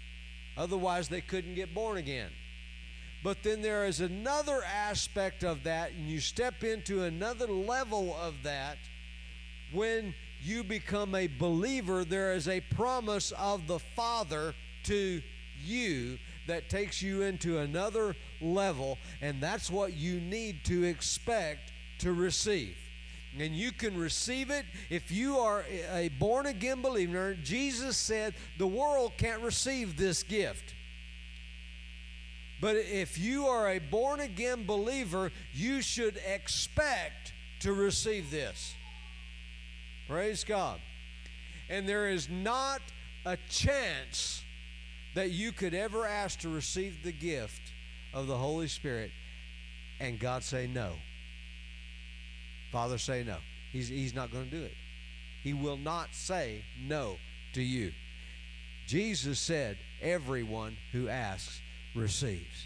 [0.57, 2.31] otherwise, they couldn't get born again.
[3.23, 8.43] But then there is another aspect of that, and you step into another level of
[8.43, 8.77] that.
[9.71, 14.53] When you become a believer, there is a promise of the Father
[14.83, 15.21] to
[15.63, 22.13] you that takes you into another level, and that's what you need to expect to
[22.13, 22.75] receive
[23.37, 27.35] and you can receive it if you are a born again believer.
[27.35, 30.73] Jesus said the world can't receive this gift.
[32.61, 38.73] But if you are a born again believer, you should expect to receive this.
[40.07, 40.79] Praise God.
[41.69, 42.81] And there is not
[43.25, 44.43] a chance
[45.19, 47.73] that you could ever ask to receive the gift
[48.13, 49.11] of the Holy Spirit
[49.99, 50.93] and God say no.
[52.71, 53.35] Father say no.
[53.73, 54.75] He's, he's not going to do it.
[55.43, 57.17] He will not say no
[57.51, 57.91] to you.
[58.87, 61.59] Jesus said, Everyone who asks
[61.93, 62.65] receives.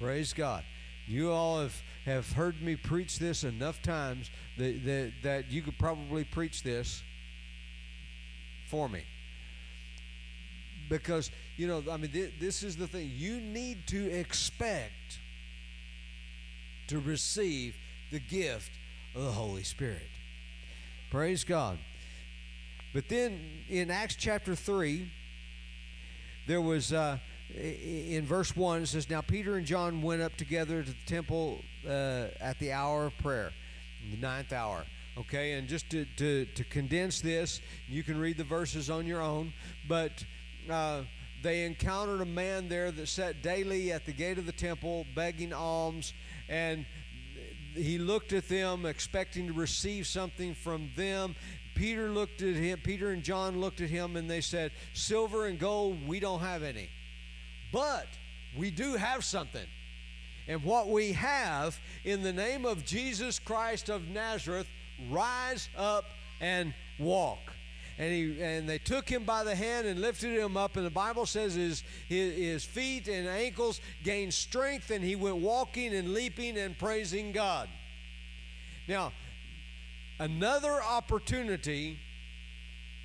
[0.00, 0.64] Praise God.
[1.06, 5.78] You all have, have heard me preach this enough times that, that, that you could
[5.78, 7.02] probably preach this
[8.70, 9.02] for me.
[10.92, 13.10] Because, you know, I mean, th- this is the thing.
[13.14, 15.18] You need to expect
[16.88, 17.74] to receive
[18.10, 18.70] the gift
[19.14, 20.10] of the Holy Spirit.
[21.10, 21.78] Praise God.
[22.92, 23.40] But then
[23.70, 25.10] in Acts chapter 3,
[26.46, 27.16] there was, uh,
[27.54, 31.64] in verse 1, it says, Now Peter and John went up together to the temple
[31.86, 33.52] uh, at the hour of prayer,
[34.10, 34.84] the ninth hour.
[35.16, 39.22] Okay, and just to, to, to condense this, you can read the verses on your
[39.22, 39.54] own,
[39.88, 40.24] but
[40.70, 41.02] uh,
[41.42, 45.52] they encountered a man there that sat daily at the gate of the temple begging
[45.52, 46.14] alms,
[46.48, 46.86] and
[47.74, 51.34] he looked at them expecting to receive something from them.
[51.74, 55.58] Peter looked at him, Peter and John looked at him, and they said, Silver and
[55.58, 56.90] gold, we don't have any.
[57.72, 58.08] But
[58.56, 59.66] we do have something.
[60.46, 64.68] And what we have in the name of Jesus Christ of Nazareth,
[65.08, 66.10] rise up
[66.40, 67.51] and walk.
[67.98, 70.76] And, he, and they took him by the hand and lifted him up.
[70.76, 75.36] And the Bible says his, his, his feet and ankles gained strength, and he went
[75.36, 77.68] walking and leaping and praising God.
[78.88, 79.12] Now,
[80.18, 81.98] another opportunity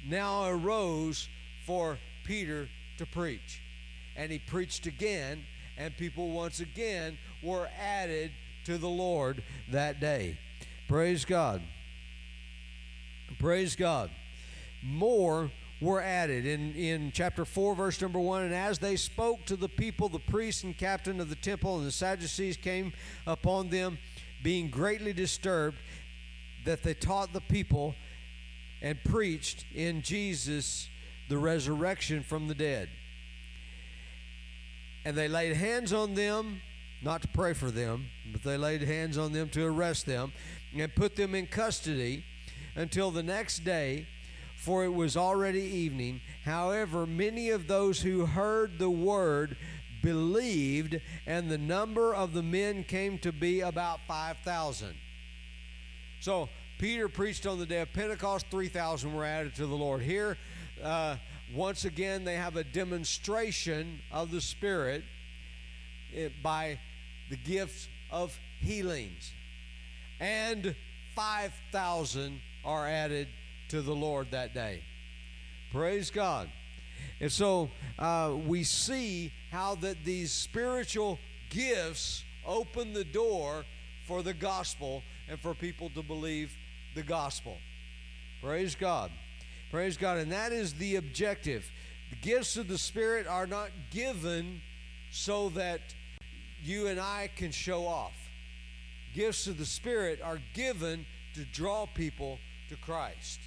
[0.07, 1.27] now arose
[1.65, 3.61] for Peter to preach.
[4.15, 5.45] And he preached again,
[5.77, 8.31] and people once again were added
[8.65, 10.37] to the Lord that day.
[10.87, 11.61] Praise God.
[13.39, 14.09] Praise God.
[14.83, 18.43] More were added in, in chapter 4, verse number 1.
[18.43, 21.85] And as they spoke to the people, the priest and captain of the temple and
[21.85, 22.93] the Sadducees came
[23.25, 23.99] upon them,
[24.41, 25.77] being greatly disturbed
[26.65, 27.95] that they taught the people
[28.81, 30.89] and preached in Jesus
[31.29, 32.89] the resurrection from the dead.
[35.05, 36.61] And they laid hands on them,
[37.01, 40.33] not to pray for them, but they laid hands on them to arrest them
[40.77, 42.23] and put them in custody
[42.75, 44.05] until the next day,
[44.67, 46.19] for it was already evening.
[46.43, 49.55] However, many of those who heard the word
[50.03, 54.93] believed, and the number of the men came to be about 5,000.
[56.19, 56.49] So,
[56.79, 60.01] Peter preached on the day of Pentecost, 3,000 were added to the Lord.
[60.01, 60.37] Here,
[60.83, 61.15] uh,
[61.53, 65.05] once again, they have a demonstration of the Spirit
[66.11, 66.77] it, by
[67.29, 69.31] the gift of healings.
[70.19, 70.75] And
[71.15, 73.29] 5,000 are added
[73.69, 74.81] to the Lord that day.
[75.71, 76.49] Praise God.
[77.19, 81.19] And so uh, we see how that these spiritual
[81.49, 83.65] gifts open the door
[84.05, 86.55] for the gospel and for people to believe
[86.95, 87.57] the gospel.
[88.41, 89.11] Praise God.
[89.71, 90.17] Praise God.
[90.17, 91.69] And that is the objective.
[92.09, 94.61] The gifts of the Spirit are not given
[95.11, 95.81] so that
[96.61, 98.15] you and I can show off.
[99.13, 102.39] Gifts of the Spirit are given to draw people
[102.69, 103.39] to Christ.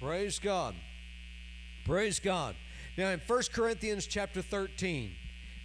[0.00, 0.74] Praise God.
[1.86, 2.54] Praise God.
[2.98, 5.14] Now in 1 Corinthians chapter 13,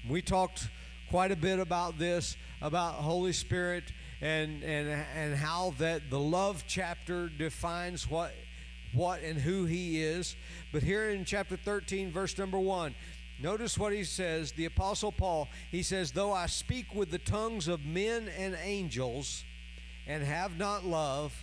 [0.07, 0.69] we talked
[1.09, 3.83] quite a bit about this, about Holy Spirit
[4.21, 8.33] and and and how that the love chapter defines what
[8.93, 10.37] what and who he is.
[10.71, 12.95] But here in chapter 13, verse number 1,
[13.41, 14.53] notice what he says.
[14.53, 19.43] The Apostle Paul, he says, Though I speak with the tongues of men and angels
[20.07, 21.33] and have not love,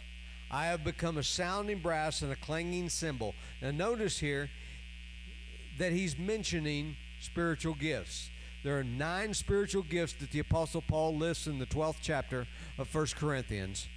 [0.51, 3.35] I have become a sounding brass and a clanging cymbal.
[3.61, 4.51] Now, notice here
[5.79, 8.31] that he's mentioning spiritual gifts.
[8.65, 12.47] There are nine spiritual gifts that the Apostle Paul lists in the 12th chapter
[12.77, 13.89] of 1 Corinthians.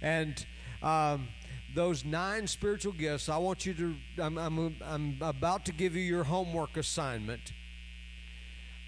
[0.00, 0.44] And
[0.82, 1.28] um,
[1.74, 6.02] those nine spiritual gifts, I want you to, I'm, I'm, I'm about to give you
[6.02, 7.52] your homework assignment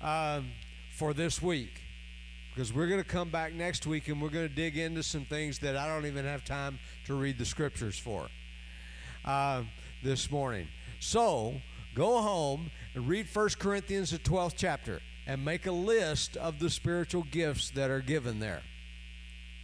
[0.00, 0.50] um,
[0.90, 1.83] for this week.
[2.54, 5.24] Because we're going to come back next week and we're going to dig into some
[5.24, 8.28] things that I don't even have time to read the scriptures for
[9.24, 9.62] uh,
[10.04, 10.68] this morning.
[11.00, 11.60] So
[11.96, 16.70] go home and read 1 Corinthians, the 12th chapter, and make a list of the
[16.70, 18.62] spiritual gifts that are given there.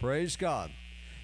[0.01, 0.71] Praise God.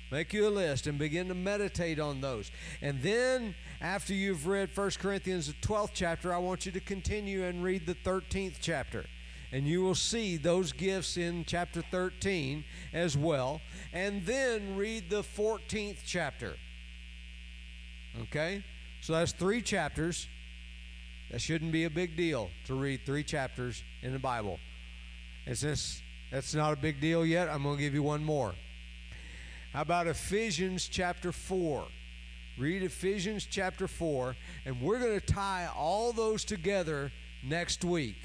[0.10, 2.49] Make you a list and begin to meditate on those.
[2.81, 7.44] And then, after you've read 1 Corinthians, the 12th chapter, I want you to continue
[7.44, 9.06] and read the 13th chapter.
[9.51, 13.61] And you will see those gifts in chapter 13 as well.
[13.93, 16.57] And then read the 14th chapter.
[18.23, 18.63] Okay?
[19.01, 20.27] So that's three chapters.
[21.31, 24.59] That shouldn't be a big deal to read three chapters in the Bible.
[25.45, 26.01] And since
[26.31, 28.53] that's not a big deal yet, I'm going to give you one more.
[29.73, 31.87] How about Ephesians chapter 4?
[32.57, 37.11] Read Ephesians chapter 4, and we're going to tie all those together
[37.43, 38.17] next week.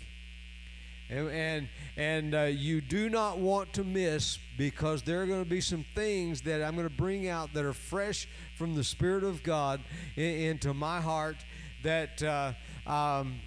[1.13, 1.69] And, and,
[1.99, 5.85] and uh, you do not want to miss because there are going to be some
[5.95, 8.27] things that I'm going to bring out that are fresh
[8.57, 9.83] from the Spirit of God
[10.17, 11.37] in, into my heart
[11.83, 12.53] that, uh,
[12.87, 13.41] um,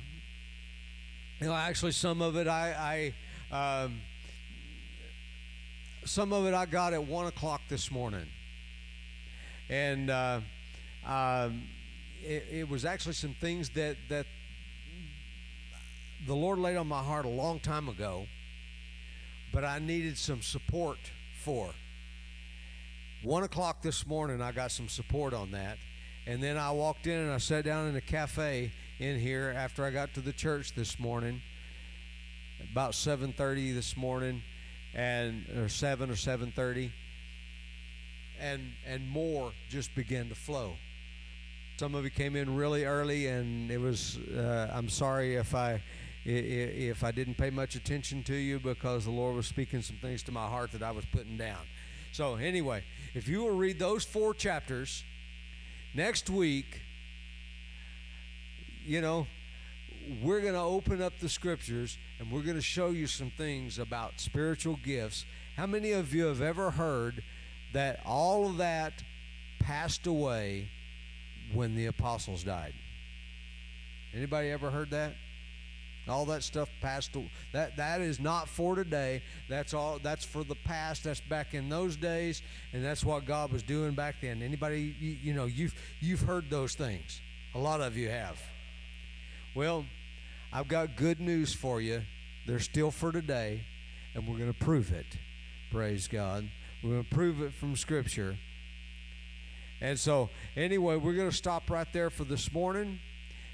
[1.40, 3.14] you know, actually some of it I,
[3.52, 4.02] I um,
[6.06, 8.28] some of it I got at one o'clock this morning,
[9.70, 10.40] and uh,
[11.06, 11.64] um,
[12.24, 14.28] it, it, was actually some things that that
[16.26, 18.28] the Lord laid on my heart a long time ago.
[19.54, 20.98] but I needed some support
[21.42, 21.70] for.
[23.24, 25.78] One o'clock this morning, I got some support on that.
[26.28, 29.86] And then I walked in and I sat down in a cafe in here after
[29.86, 31.42] I got to the church this morning,
[32.72, 34.42] about 7:30 this morning,
[34.94, 36.92] and or 7 or 7:30,
[38.40, 40.76] and and more just began to flow.
[41.78, 44.18] Some of you came in really early, and it was.
[44.18, 45.82] Uh, I'm sorry if I
[46.26, 50.24] if I didn't pay much attention to you because the Lord was speaking some things
[50.24, 51.62] to my heart that I was putting down.
[52.12, 52.84] So anyway,
[53.14, 55.04] if you will read those four chapters
[55.94, 56.82] next week,
[58.86, 59.28] you know,
[60.22, 63.80] we're going to open up the scriptures and we're going to show you some things
[63.80, 65.26] about spiritual gifts.
[65.58, 67.24] How many of you have ever heard
[67.74, 69.04] that all of that
[69.60, 70.70] passed away
[71.54, 72.74] when the apostles died?
[74.14, 75.16] Anybody ever heard that?
[76.08, 77.16] All that stuff passed.
[77.52, 79.24] That that is not for today.
[79.50, 80.00] That's all.
[80.00, 81.04] That's for the past.
[81.06, 82.42] That's back in those days,
[82.74, 84.44] and that's what God was doing back then.
[84.44, 87.22] Anybody, you, you know, you've you've heard those things.
[87.56, 88.40] A lot of you have.
[89.56, 89.86] Well,
[90.54, 92.02] I've got good news for you.
[92.46, 93.64] They're still for today,
[94.14, 95.08] and we're going to prove it.
[95.72, 96.50] Praise God.
[96.84, 98.38] We're going to prove it from Scripture.
[99.82, 103.00] And so, anyway, we're going to stop right there for this morning.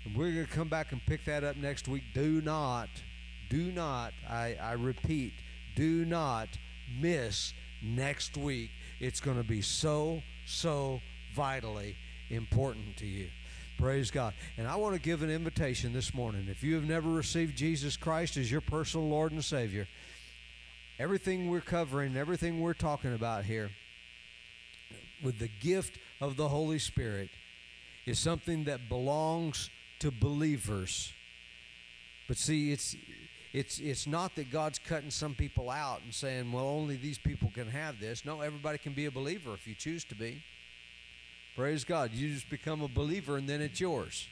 [0.05, 2.03] And we're going to come back and pick that up next week.
[2.13, 2.89] Do not,
[3.49, 5.33] do not, I, I repeat,
[5.75, 6.49] do not
[6.99, 7.53] miss
[7.83, 8.71] next week.
[8.99, 11.01] It's going to be so, so
[11.33, 11.95] vitally
[12.29, 13.29] important to you.
[13.77, 14.33] Praise God.
[14.57, 16.47] And I want to give an invitation this morning.
[16.49, 19.87] If you have never received Jesus Christ as your personal Lord and Savior,
[20.99, 23.71] everything we're covering, everything we're talking about here,
[25.23, 27.29] with the gift of the Holy Spirit,
[28.05, 29.69] is something that belongs
[30.01, 31.13] to believers.
[32.27, 32.95] But see, it's
[33.53, 37.51] it's it's not that God's cutting some people out and saying, "Well, only these people
[37.53, 40.41] can have this." No, everybody can be a believer if you choose to be.
[41.55, 42.11] Praise God.
[42.13, 44.27] You just become a believer and then it's yours.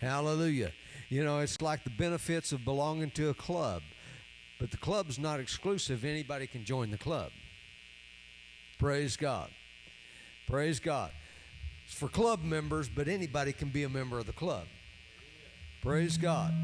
[0.00, 0.72] Hallelujah.
[1.08, 3.82] You know, it's like the benefits of belonging to a club.
[4.58, 6.04] But the club's not exclusive.
[6.04, 7.32] Anybody can join the club.
[8.78, 9.50] Praise God.
[10.46, 11.10] Praise God.
[11.86, 14.66] It's for club members, but anybody can be a member of the club.
[15.84, 16.54] Praise God.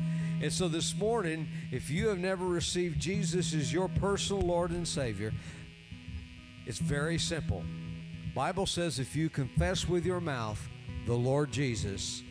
[0.41, 4.89] And so this morning, if you have never received Jesus as your personal Lord and
[4.89, 5.35] Savior,
[6.65, 7.63] it's very simple.
[8.35, 10.67] Bible says if you confess with your mouth
[11.05, 12.23] the Lord Jesus,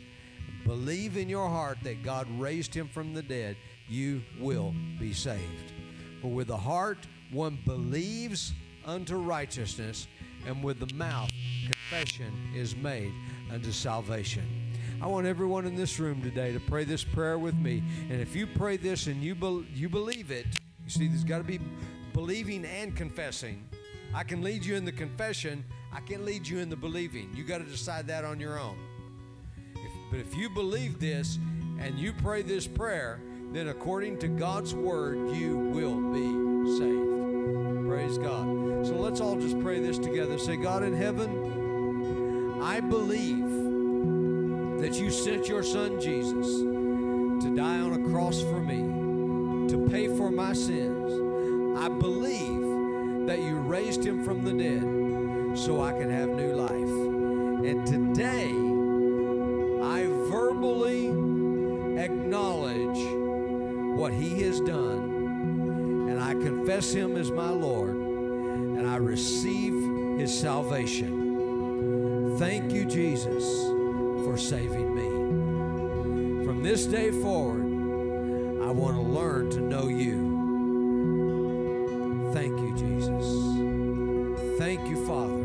[0.66, 3.56] believe in your heart that God raised him from the dead,
[3.88, 5.72] you will be saved.
[6.20, 6.98] For with the heart
[7.30, 8.52] one believes
[8.84, 10.08] unto righteousness,
[10.44, 11.30] and with the mouth
[11.66, 13.12] confession is made
[13.52, 14.59] unto salvation.
[15.02, 17.82] I want everyone in this room today to pray this prayer with me.
[18.10, 20.44] And if you pray this and you, be, you believe it,
[20.84, 21.58] you see, there's got to be
[22.12, 23.66] believing and confessing.
[24.14, 27.30] I can lead you in the confession, I can lead you in the believing.
[27.34, 28.76] You got to decide that on your own.
[29.74, 31.38] If, but if you believe this
[31.78, 33.22] and you pray this prayer,
[33.52, 37.88] then according to God's word, you will be saved.
[37.88, 38.86] Praise God.
[38.86, 40.38] So let's all just pray this together.
[40.38, 43.59] Say, God in heaven, I believe
[44.80, 50.08] that you sent your son Jesus to die on a cross for me, to pay
[50.16, 51.12] for my sins.
[51.78, 56.72] I believe that you raised him from the dead so I can have new life.
[56.72, 58.48] And today,
[59.84, 61.08] I verbally
[62.02, 62.98] acknowledge
[63.98, 70.32] what he has done, and I confess him as my Lord, and I receive his
[70.32, 72.38] salvation.
[72.38, 73.78] Thank you, Jesus
[74.24, 76.44] for saving me.
[76.44, 77.62] From this day forward,
[78.62, 80.30] I want to learn to know you.
[82.32, 84.58] Thank you, Jesus.
[84.58, 85.39] Thank you, Father.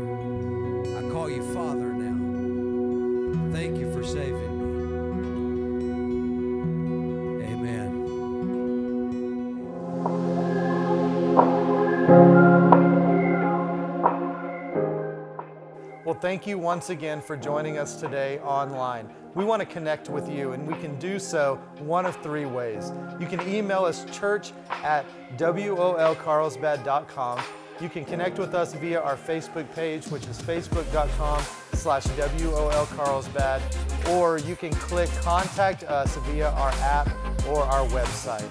[16.36, 19.08] Thank you once again for joining us today online.
[19.34, 22.92] We want to connect with you, and we can do so one of three ways.
[23.18, 25.06] You can email us church at
[25.38, 27.40] wolcarlsbad.com.
[27.80, 31.42] You can connect with us via our Facebook page, which is facebook.com
[31.72, 33.62] slash wolcarlsbad,
[34.10, 37.08] or you can click contact us via our app
[37.46, 38.46] or our website.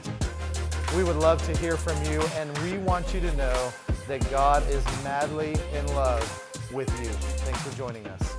[0.98, 3.72] We would love to hear from you, and we want you to know
[4.08, 6.45] that God is madly in love
[6.76, 7.08] with you.
[7.08, 8.35] Thanks for joining us.